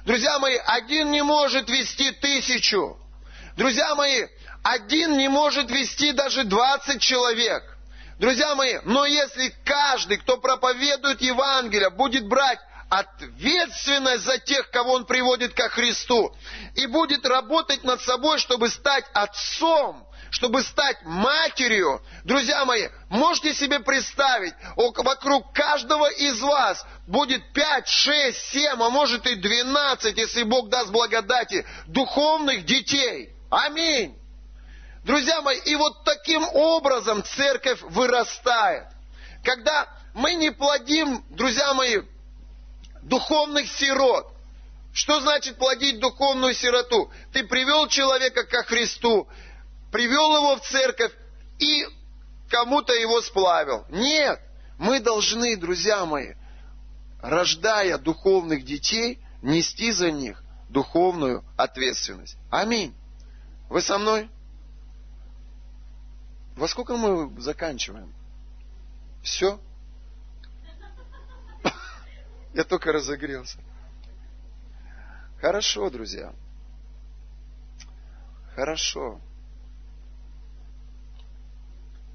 [0.05, 2.97] Друзья мои, один не может вести тысячу.
[3.57, 4.27] Друзья мои,
[4.63, 7.63] один не может вести даже двадцать человек.
[8.19, 15.05] Друзья мои, но если каждый, кто проповедует Евангелие, будет брать ответственность за тех, кого Он
[15.05, 16.35] приводит ко Христу.
[16.75, 22.01] И будет работать над собой, чтобы стать отцом, чтобы стать матерью.
[22.23, 29.27] Друзья мои, можете себе представить, вокруг каждого из вас будет 5, 6, 7, а может
[29.27, 33.29] и 12, если Бог даст благодати, духовных детей.
[33.51, 34.17] Аминь.
[35.03, 38.87] Друзья мои, и вот таким образом церковь вырастает.
[39.43, 42.01] Когда мы не плодим, друзья мои,
[43.03, 44.33] духовных сирот.
[44.95, 47.11] Что значит плодить духовную сироту?
[47.33, 49.27] Ты привел человека ко Христу,
[49.93, 51.13] привел его в церковь
[51.59, 51.85] и
[52.49, 53.85] кому-то его сплавил.
[53.89, 54.41] Нет,
[54.79, 56.33] мы должны, друзья мои,
[57.21, 62.37] рождая духовных детей, нести за них духовную ответственность.
[62.49, 62.95] Аминь.
[63.69, 64.31] Вы со мной?
[66.55, 68.11] Во сколько мы заканчиваем?
[69.21, 69.59] Все?
[72.55, 73.59] Я только разогрелся.
[75.39, 76.33] Хорошо, друзья.
[78.55, 79.21] Хорошо.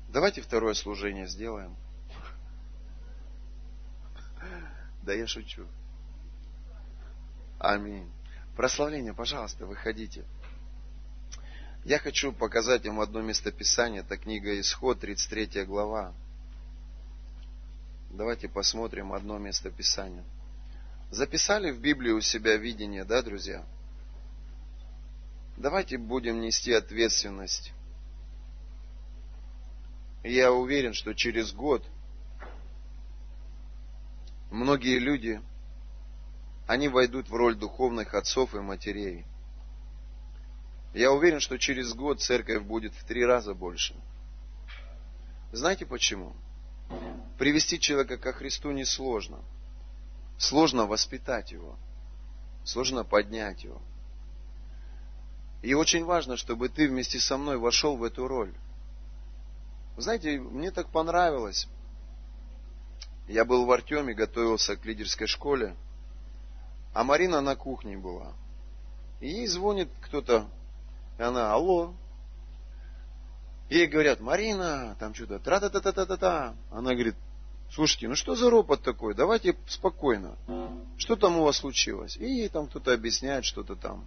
[0.08, 1.76] Давайте второе служение сделаем.
[5.02, 5.66] Да я шучу.
[7.58, 8.10] Аминь.
[8.56, 10.24] Прославление, пожалуйста, выходите.
[11.84, 14.00] Я хочу показать вам одно местописание.
[14.00, 16.12] Это книга Исход, 33 глава.
[18.10, 20.24] Давайте посмотрим одно местописание.
[21.10, 23.64] Записали в Библии у себя видение, да, друзья?
[25.56, 27.72] Давайте будем нести ответственность.
[30.28, 31.82] И я уверен, что через год
[34.50, 35.40] многие люди,
[36.66, 39.24] они войдут в роль духовных отцов и матерей.
[40.92, 43.94] Я уверен, что через год церковь будет в три раза больше.
[45.50, 46.36] Знаете почему?
[47.38, 49.38] Привести человека ко Христу несложно.
[50.36, 51.74] Сложно воспитать его.
[52.66, 53.80] Сложно поднять его.
[55.62, 58.52] И очень важно, чтобы ты вместе со мной вошел в эту роль.
[59.98, 61.66] Вы знаете, мне так понравилось.
[63.26, 65.74] Я был в Артеме, готовился к лидерской школе,
[66.94, 68.32] а Марина на кухне была.
[69.20, 70.46] И ей звонит кто-то,
[71.18, 71.94] и она, алло,
[73.68, 76.54] Ей говорят, Марина, там что-то, тра-та-та-та-та-та.
[76.70, 77.16] Она говорит,
[77.68, 79.16] слушайте, ну что за ропот такой?
[79.16, 80.36] Давайте спокойно.
[80.96, 82.16] Что там у вас случилось?
[82.18, 84.06] И ей там кто-то объясняет что-то там.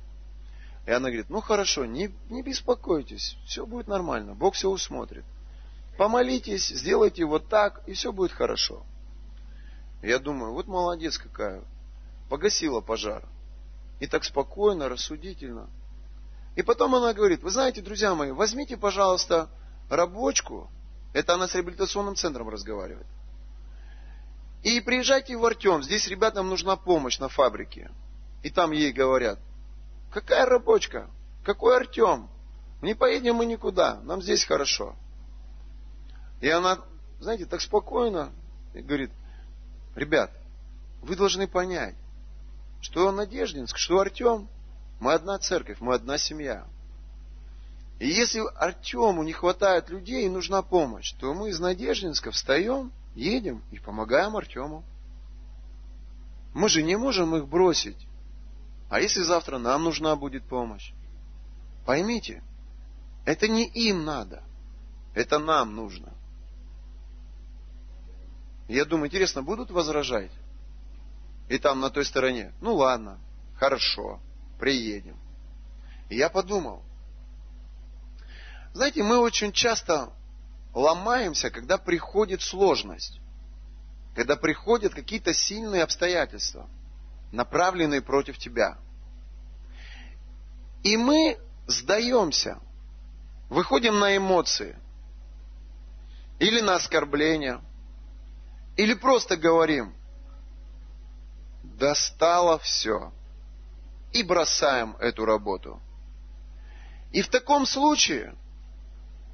[0.87, 5.25] И она говорит, ну хорошо, не, не беспокойтесь, все будет нормально, Бог все усмотрит.
[6.01, 8.83] Помолитесь, сделайте вот так, и все будет хорошо.
[10.01, 11.61] Я думаю, вот молодец какая,
[12.27, 13.23] погасила пожар.
[13.99, 15.69] И так спокойно, рассудительно.
[16.55, 19.47] И потом она говорит, вы знаете, друзья мои, возьмите, пожалуйста,
[19.91, 20.71] рабочку,
[21.13, 23.05] это она с реабилитационным центром разговаривает,
[24.63, 27.91] и приезжайте в Артем, здесь ребятам нужна помощь на фабрике.
[28.41, 29.37] И там ей говорят,
[30.11, 31.11] какая рабочка,
[31.45, 32.27] какой Артем,
[32.81, 34.95] не поедем мы никуда, нам здесь хорошо.
[36.41, 36.79] И она,
[37.19, 38.31] знаете, так спокойно
[38.73, 39.11] говорит,
[39.95, 40.31] ребят,
[41.01, 41.95] вы должны понять,
[42.81, 44.49] что Надеждинск, что Артем–
[45.01, 46.63] мы одна церковь, мы одна семья.
[47.99, 53.63] И если Артему не хватает людей и нужна помощь, то мы из Надеждинска встаем, едем
[53.71, 54.83] и помогаем Артему.
[56.53, 57.97] Мы же не можем их бросить.
[58.91, 60.93] А если завтра нам нужна будет помощь?
[61.83, 62.43] Поймите,
[63.25, 64.43] это не им надо,
[65.15, 66.13] это нам нужно.
[68.71, 70.31] Я думаю, интересно, будут возражать?
[71.49, 73.19] И там на той стороне, ну ладно,
[73.57, 74.21] хорошо,
[74.61, 75.19] приедем.
[76.09, 76.81] И я подумал,
[78.73, 80.13] знаете, мы очень часто
[80.73, 83.19] ломаемся, когда приходит сложность,
[84.15, 86.69] когда приходят какие-то сильные обстоятельства,
[87.33, 88.77] направленные против тебя.
[90.81, 92.57] И мы сдаемся,
[93.49, 94.77] выходим на эмоции,
[96.39, 97.59] или на оскорбления,
[98.77, 99.93] или просто говорим,
[101.63, 103.11] достало все
[104.13, 105.81] и бросаем эту работу.
[107.11, 108.35] И в таком случае,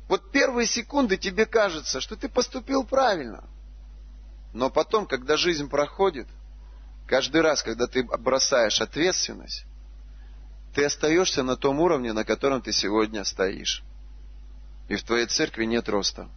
[0.07, 3.43] вот первые секунды тебе кажется, что ты поступил правильно.
[4.53, 6.27] Но потом, когда жизнь проходит,
[7.07, 9.65] каждый раз, когда ты бросаешь ответственность,
[10.73, 13.83] ты остаешься на том уровне, на котором ты сегодня стоишь.
[14.89, 16.29] И в твоей церкви нет роста.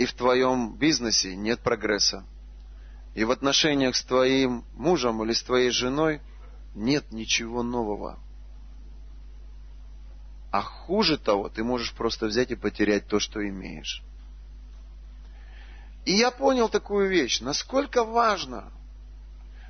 [0.00, 2.24] И в твоем бизнесе нет прогресса.
[3.14, 6.22] И в отношениях с твоим мужем или с твоей женой
[6.74, 8.18] нет ничего нового.
[10.50, 14.02] А хуже того, ты можешь просто взять и потерять то, что имеешь.
[16.06, 18.72] И я понял такую вещь, насколько важно,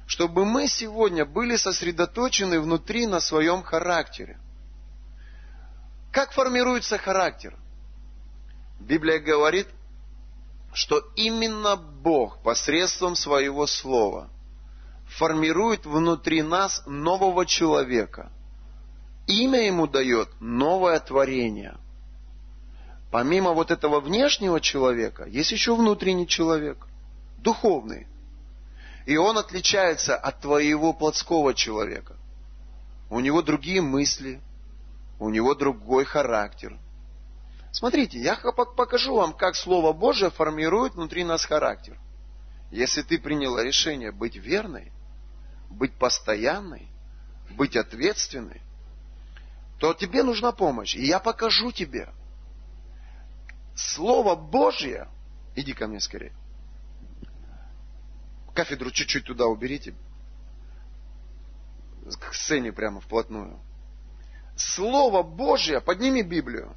[0.07, 4.39] чтобы мы сегодня были сосредоточены внутри на своем характере.
[6.13, 7.57] Как формируется характер?
[8.79, 9.67] Библия говорит,
[10.73, 14.29] что именно Бог посредством своего слова
[15.09, 18.31] формирует внутри нас нового человека.
[19.27, 21.77] Имя ему дает новое творение.
[23.11, 26.87] Помимо вот этого внешнего человека, есть еще внутренний человек,
[27.39, 28.07] духовный.
[29.07, 32.17] И он отличается от твоего плотского человека.
[33.09, 34.41] У него другие мысли,
[35.19, 36.79] у него другой характер–
[37.73, 41.99] Смотрите, я покажу вам, как Слово Божие формирует внутри нас характер.
[42.71, 44.93] Если ты приняла решение быть верной,
[45.71, 46.89] быть постоянной,
[47.51, 48.61] быть ответственной,
[49.79, 50.95] то тебе нужна помощь.
[50.95, 52.11] И я покажу тебе.
[53.75, 55.09] Слово Божье,
[55.57, 56.33] иди ко мне скорее.
[58.55, 59.95] Кафедру чуть-чуть туда уберите.
[62.21, 63.59] К сцене прямо вплотную.
[64.57, 66.75] Слово Божье, подними Библию.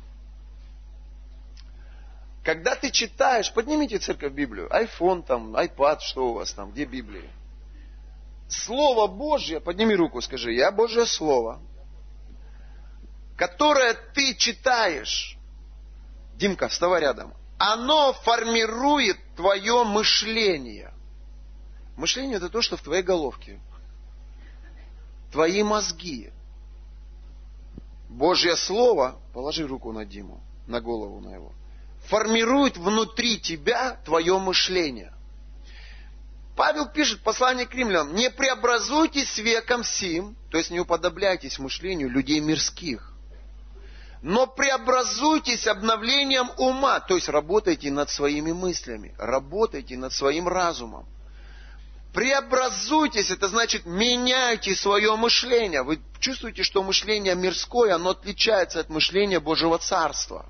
[2.43, 7.31] Когда ты читаешь, поднимите церковь Библию, iPhone там, iPad, что у вас там, где Библия?
[8.49, 11.61] Слово Божье, подними руку, скажи, я Божье Слово,
[13.37, 15.37] которое ты читаешь,
[16.35, 20.93] Димка, вставай рядом, оно формирует твое мышление.
[21.95, 23.61] Мышление это то, что в твоей головке.
[25.31, 26.31] Твои мозги.
[28.09, 31.53] Божье Слово, положи руку на Диму, на голову на его
[32.07, 35.13] формирует внутри тебя твое мышление.
[36.55, 42.09] Павел пишет в послании к римлянам, не преобразуйтесь веком сим, то есть не уподобляйтесь мышлению
[42.09, 43.11] людей мирских,
[44.21, 51.07] но преобразуйтесь обновлением ума, то есть работайте над своими мыслями, работайте над своим разумом.
[52.13, 55.81] Преобразуйтесь, это значит меняйте свое мышление.
[55.81, 60.45] Вы чувствуете, что мышление мирское, оно отличается от мышления Божьего Царства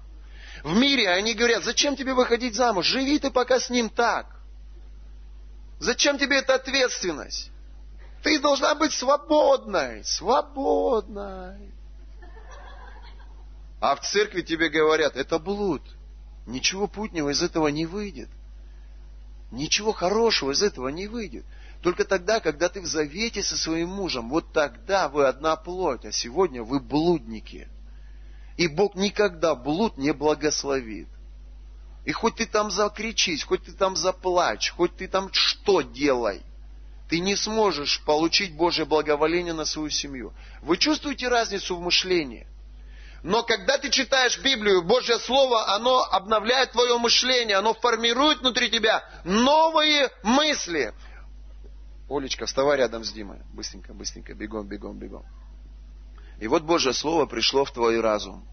[0.63, 2.85] в мире, они говорят, зачем тебе выходить замуж?
[2.85, 4.27] Живи ты пока с ним так.
[5.79, 7.51] Зачем тебе эта ответственность?
[8.23, 11.73] Ты должна быть свободной, свободной.
[13.81, 15.81] А в церкви тебе говорят, это блуд.
[16.47, 18.29] Ничего путнего из этого не выйдет.
[19.51, 21.43] Ничего хорошего из этого не выйдет.
[21.81, 26.13] Только тогда, когда ты в завете со своим мужем, вот тогда вы одна плоть, а
[26.13, 27.67] сегодня вы блудники.
[28.57, 31.07] И Бог никогда блуд не благословит.
[32.05, 36.43] И хоть ты там закричись, хоть ты там заплачь, хоть ты там что делай,
[37.09, 40.33] ты не сможешь получить Божье благоволение на свою семью.
[40.61, 42.47] Вы чувствуете разницу в мышлении?
[43.23, 49.01] Но когда ты читаешь Библию, Божье Слово, оно обновляет твое мышление, оно формирует внутри тебя
[49.23, 50.93] новые мысли.
[52.09, 53.39] Олечка, вставай рядом с Димой.
[53.53, 55.25] Быстренько, быстренько, бегом, бегом, бегом.
[56.43, 58.45] И вот Божье Слово пришло в твой разум.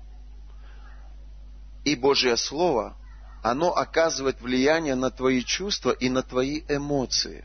[1.85, 2.97] И Божье Слово,
[3.43, 7.45] оно оказывает влияние на твои чувства и на твои эмоции.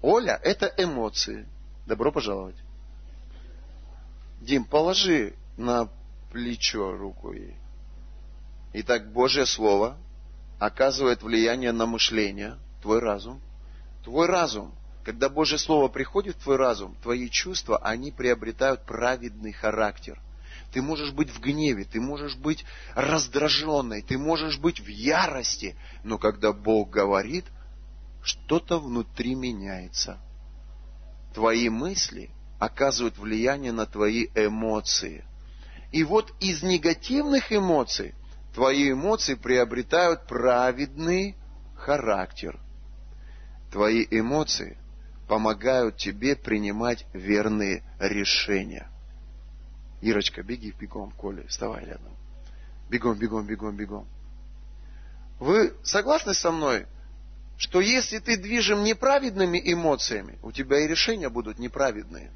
[0.00, 1.46] Оля– это эмоции.
[1.86, 2.56] Добро пожаловать.
[4.40, 5.90] Дим, положи на
[6.32, 7.58] плечо руку ей.
[8.72, 9.98] Итак, Божье Слово
[10.58, 13.42] оказывает влияние на мышление, твой разум.
[14.02, 14.72] Твой разум
[15.04, 20.20] когда Божье Слово приходит в твой разум, твои чувства, они приобретают праведный характер.
[20.72, 26.18] Ты можешь быть в гневе, ты можешь быть раздраженной, ты можешь быть в ярости, но
[26.18, 27.44] когда Бог говорит,
[28.22, 30.18] что-то внутри меняется.
[31.34, 35.24] Твои мысли оказывают влияние на твои эмоции.
[35.90, 38.14] И вот из негативных эмоций
[38.54, 41.36] твои эмоции приобретают праведный
[41.76, 42.58] характер.
[43.70, 44.78] Твои эмоции
[45.28, 48.88] помогают тебе принимать верные решения.
[50.00, 52.16] Ирочка, беги бегом, Коля, вставай рядом.
[52.90, 54.06] Бегом, бегом, бегом, бегом.
[55.38, 56.86] Вы согласны со мной,
[57.56, 62.32] что если ты движим неправедными эмоциями, у тебя и решения будут неправедные.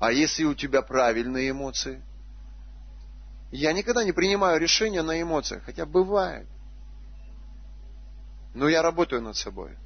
[0.00, 2.02] А если у тебя правильные эмоции?
[3.50, 6.46] Я никогда не принимаю решения на эмоциях, хотя бывает.
[8.54, 9.76] Но я работаю над собой.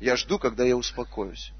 [0.00, 1.52] Я жду, когда я успокоюсь.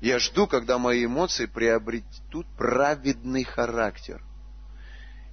[0.00, 4.22] Я жду, когда мои эмоции приобретут праведный характер.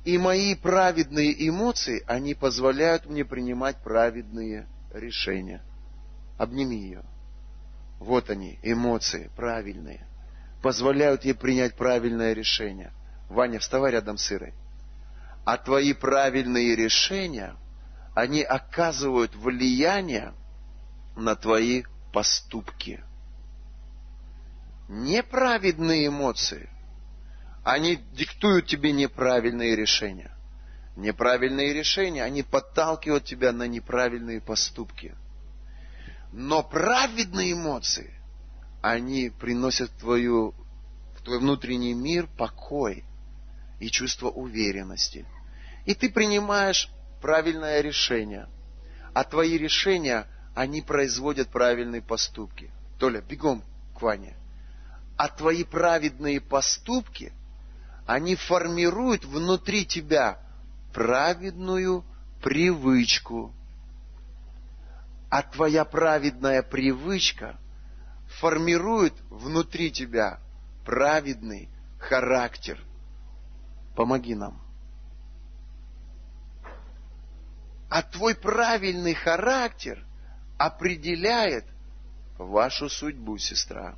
[0.06, 5.64] И мои праведные эмоции, они позволяют мне принимать праведные решения.
[6.38, 7.04] Обними ее.
[8.00, 10.06] Вот они, эмоции правильные.
[10.62, 12.92] Позволяют ей принять правильное решение.
[13.30, 14.54] Ваня, вставай рядом с Ирой.
[15.44, 17.56] А твои правильные решения,
[18.14, 20.34] они оказывают влияние
[21.16, 21.84] на твои
[22.16, 23.04] поступки.
[24.88, 26.70] неправедные эмоции,
[27.66, 30.32] они диктуют тебе неправильные решения.
[30.96, 35.14] Неправильные решения, они подталкивают тебя на неправильные поступки.
[36.32, 38.14] Но праведные эмоции,
[38.82, 40.56] они приносят в, твою,
[41.18, 43.04] в твой внутренний мир покой
[43.82, 45.26] и чувство уверенности.
[45.86, 46.90] И ты принимаешь
[47.22, 48.48] правильное решение.
[49.14, 52.72] А твои решения, они производят правильные поступки.
[52.98, 53.62] Толя, бегом
[53.94, 54.36] к Ване.
[55.18, 57.34] А твои праведные поступки,
[58.08, 60.40] они формируют внутри тебя
[60.94, 62.06] праведную
[62.42, 63.54] привычку.
[65.30, 67.58] А твоя праведная привычка
[68.40, 70.40] формирует внутри тебя
[70.86, 71.68] праведный
[72.00, 72.80] характер.
[73.96, 74.62] Помоги нам.
[77.90, 80.06] А твой правильный характер
[80.58, 81.66] определяет
[82.38, 83.96] вашу судьбу, сестра.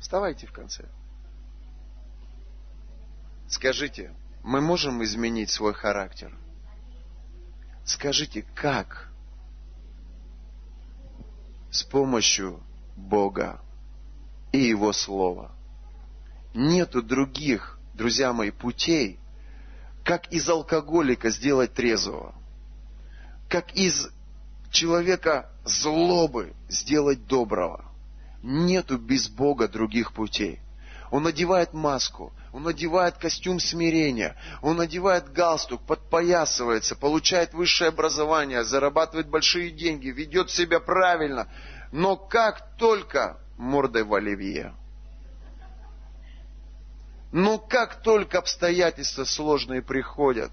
[0.00, 0.88] Вставайте в конце.
[3.48, 6.32] Скажите, мы можем изменить свой характер?
[7.84, 9.08] Скажите, как?
[11.70, 12.60] С помощью
[12.96, 13.60] Бога
[14.52, 15.52] и Его Слова.
[16.54, 19.18] Нету других, друзья мои, путей,
[20.04, 22.34] как из алкоголика сделать трезвого
[23.50, 24.08] как из
[24.70, 27.84] человека злобы сделать доброго.
[28.42, 30.60] Нету без Бога других путей.
[31.10, 39.28] Он надевает маску, он надевает костюм смирения, он надевает галстук, подпоясывается, получает высшее образование, зарабатывает
[39.28, 41.48] большие деньги, ведет себя правильно.
[41.90, 44.72] Но как только мордой в оливье,
[47.32, 50.50] но как только обстоятельства сложные приходят,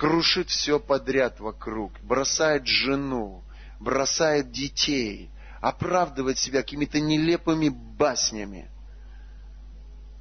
[0.00, 3.44] крушит все подряд вокруг, бросает жену,
[3.78, 5.28] бросает детей,
[5.60, 8.70] оправдывает себя какими-то нелепыми баснями.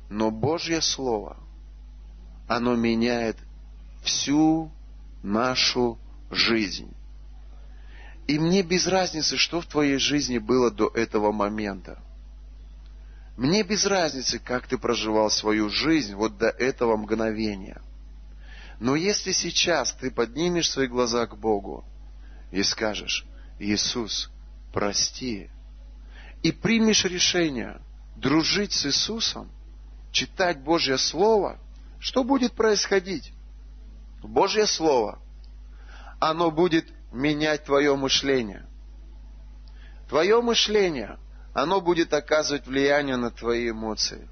[0.10, 1.38] Но Божье Слово,
[2.50, 3.38] оно меняет
[4.04, 4.70] всю
[5.24, 5.98] нашу
[6.30, 6.94] жизнь.
[8.28, 12.04] И мне без разницы, что в твоей жизни было до этого момента.
[13.38, 17.82] Мне без разницы, как ты проживал свою жизнь вот до этого мгновения–
[18.80, 21.84] но если сейчас ты поднимешь свои глаза к Богу
[22.52, 23.26] и скажешь,
[23.60, 24.32] Иисус,
[24.74, 25.50] прости,
[26.44, 27.82] и примешь решение
[28.16, 29.52] дружить с Иисусом,
[30.12, 31.60] читать Божье Слово,
[32.00, 33.34] что будет происходить?
[34.24, 35.20] Божье Слово,
[36.22, 38.66] оно будет менять твое мышление.
[40.08, 41.20] Твое мышление,
[41.54, 44.28] оно будет оказывать влияние на твои эмоции.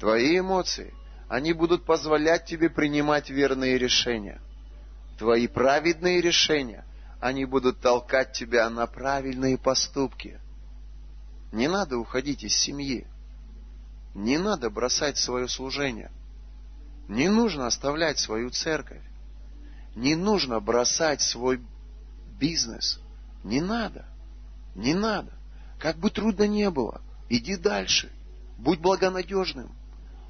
[0.00, 0.92] Твои эмоции–
[1.28, 4.40] они будут позволять тебе принимать верные решения.
[5.18, 6.84] Твои праведные решения,
[7.20, 10.40] они будут толкать тебя на правильные поступки.
[11.52, 13.06] Не надо уходить из семьи.
[14.14, 16.10] Не надо бросать свое служение.
[17.08, 19.02] Не нужно оставлять свою церковь.
[19.94, 21.60] Не нужно бросать свой
[22.38, 23.00] бизнес.
[23.44, 24.06] Не надо.
[24.74, 25.32] Не надо.
[25.78, 28.10] Как бы трудно не было, иди дальше.
[28.58, 29.70] Будь благонадежным.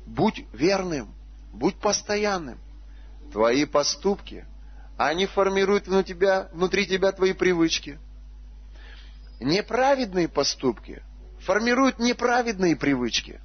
[0.06, 1.14] Будь верным,
[1.52, 2.58] будь постоянным.
[3.32, 4.46] Твои поступки,
[4.96, 7.98] они формируют внутри тебя, внутри тебя твои привычки.
[9.40, 11.02] Неправедные поступки
[11.40, 13.40] формируют неправедные привычки.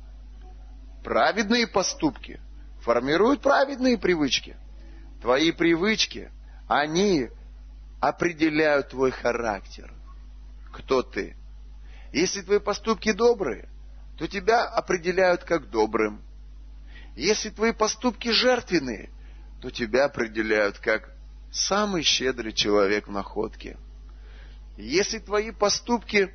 [1.03, 2.39] Праведные поступки
[2.81, 4.55] формируют праведные привычки.
[5.21, 6.31] Твои привычки,
[6.67, 7.29] они
[7.99, 9.91] определяют твой характер.
[10.71, 11.35] Кто ты?
[12.13, 13.69] Если твои поступки добрые,
[14.17, 16.21] то тебя определяют как добрым.
[17.19, 19.09] Если твои поступки жертвенные,
[19.61, 21.13] то тебя определяют как
[21.51, 23.77] самый щедрый человек в находке.
[24.77, 26.33] Если твои поступки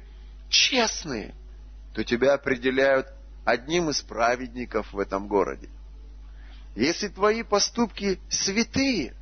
[0.51, 1.35] честные,
[1.95, 3.07] то тебя определяют
[3.47, 5.71] одним из праведников в этом городе.
[6.77, 9.15] Если твои поступки святые,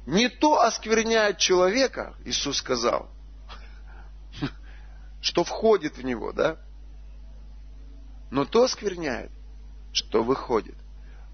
[0.05, 3.09] Не то оскверняет человека, Иисус сказал,
[5.21, 6.57] что входит в него, да?
[8.31, 9.31] Но то оскверняет,
[9.93, 10.75] что выходит.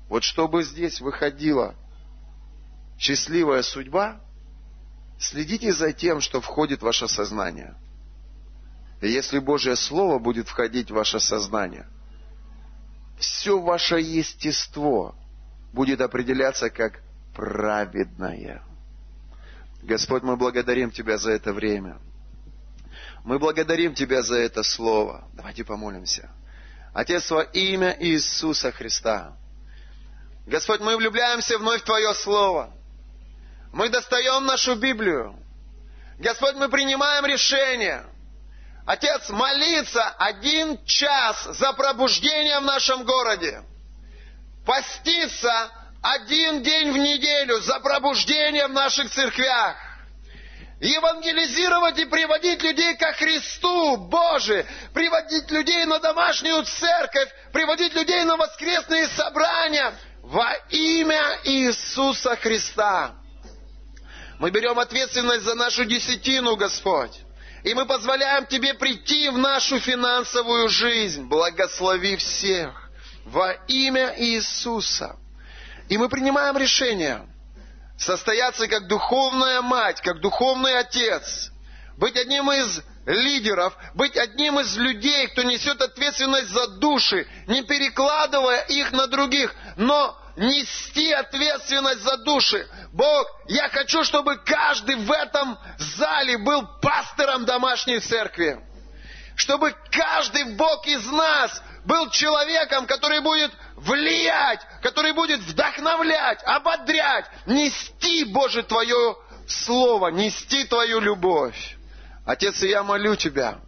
[0.09, 1.75] Вот чтобы здесь выходила
[2.97, 4.19] счастливая судьба,
[5.19, 7.75] следите за тем, что входит в ваше сознание.
[9.01, 11.87] И если Божье Слово будет входить в ваше сознание,
[13.17, 15.15] все ваше естество
[15.73, 17.01] будет определяться как
[17.35, 18.63] праведное.
[19.83, 21.99] Господь, мы благодарим Тебя за это время.
[23.23, 25.27] Мы благодарим Тебя за это слово.
[25.33, 26.29] Давайте помолимся.
[26.93, 29.37] Отец, во имя Иисуса Христа.
[30.47, 32.73] Господь, мы влюбляемся вновь в Твое Слово.
[33.73, 35.35] Мы достаем нашу Библию.
[36.17, 38.05] Господь, мы принимаем решение.
[38.87, 43.61] Отец, молиться один час за пробуждение в нашем городе.
[44.65, 45.69] Поститься
[46.01, 49.75] один день в неделю за пробуждение в наших церквях.
[50.79, 58.37] Евангелизировать и приводить людей ко Христу, Боже, приводить людей на домашнюю церковь, приводить людей на
[58.37, 63.15] воскресные собрания во имя Иисуса Христа.
[64.39, 67.26] Мы берем ответственность за нашу десятину, Господь.
[67.63, 71.23] И мы позволяем Тебе прийти в нашу финансовую жизнь.
[71.25, 72.89] Благослови всех
[73.25, 75.17] во имя Иисуса.
[75.89, 77.27] И мы принимаем решение
[77.97, 81.51] состояться как духовная мать, как духовный отец,
[81.97, 88.61] быть одним из лидеров, быть одним из людей, кто несет ответственность за души, не перекладывая
[88.65, 92.67] их на других, но нести ответственность за души.
[92.93, 98.59] Бог, я хочу, чтобы каждый в этом зале был пастором домашней церкви.
[99.35, 108.23] Чтобы каждый Бог из нас был человеком, который будет влиять, который будет вдохновлять, ободрять, нести,
[108.25, 109.15] Боже, Твое
[109.47, 111.77] Слово, нести Твою любовь.
[112.25, 113.59] Отец, я молю Тебя,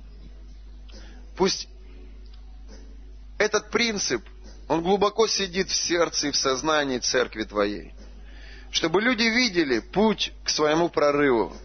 [1.38, 1.68] пусть
[3.38, 4.28] этот принцип,
[4.70, 7.94] он глубоко сидит в сердце и в сознании Церкви Твоей.
[8.72, 11.58] Чтобы люди видели путь к своему прорыву,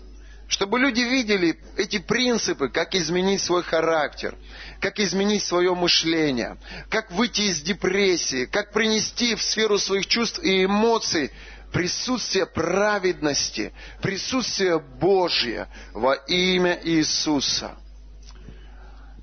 [0.48, 4.36] чтобы люди видели эти принципы, как изменить свой характер,
[4.80, 6.57] как изменить свое мышление,
[6.88, 11.30] как выйти из депрессии, как принести в сферу своих чувств и эмоций
[11.72, 17.76] присутствие праведности, присутствие Божье во имя Иисуса.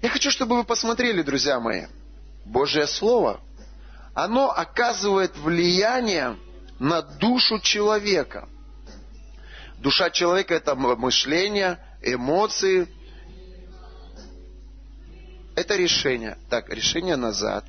[0.03, 1.85] Я хочу, чтобы вы посмотрели, друзья мои,
[2.45, 3.41] Божье Слово,
[4.13, 6.37] оно оказывает влияние
[6.79, 8.47] на душу человека–
[9.81, 12.87] Душа человека– это мышление, эмоции.
[15.55, 16.37] Это решение.
[16.51, 17.65] Так, решение назад.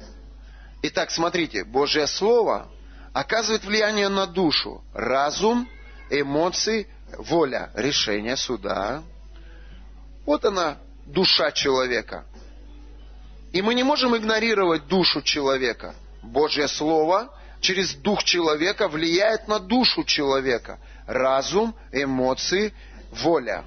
[0.83, 2.69] Итак, смотрите, Божье Слово
[3.15, 4.85] оказывает влияние на душу.
[4.93, 5.67] Разум,
[6.11, 6.87] эмоции,
[7.17, 9.03] воля, решение суда.
[10.27, 10.77] Вот она,
[11.07, 12.27] душа человека.
[13.53, 15.95] И мы не можем игнорировать душу человека.
[16.23, 22.73] Божье Слово через дух человека влияет на душу человека– разум, эмоции,
[23.11, 23.65] воля.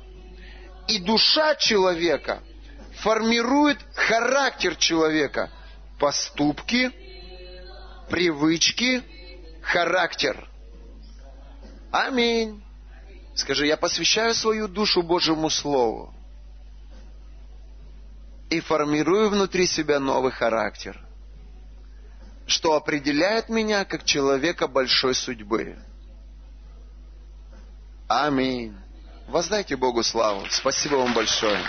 [0.87, 2.41] И душа человека
[2.99, 5.51] формирует характер человека,
[5.99, 6.91] поступки,
[8.09, 9.03] привычки,
[9.61, 10.47] характер.
[11.91, 12.61] Аминь.
[13.35, 16.13] Скажи, я посвящаю свою душу Божьему Слову
[18.49, 21.04] и формирую внутри себя новый характер,
[22.45, 25.77] что определяет меня как человека большой судьбы.
[28.07, 28.75] Аминь.
[29.27, 30.45] Воздайте Богу славу.
[30.49, 31.59] Спасибо вам большое.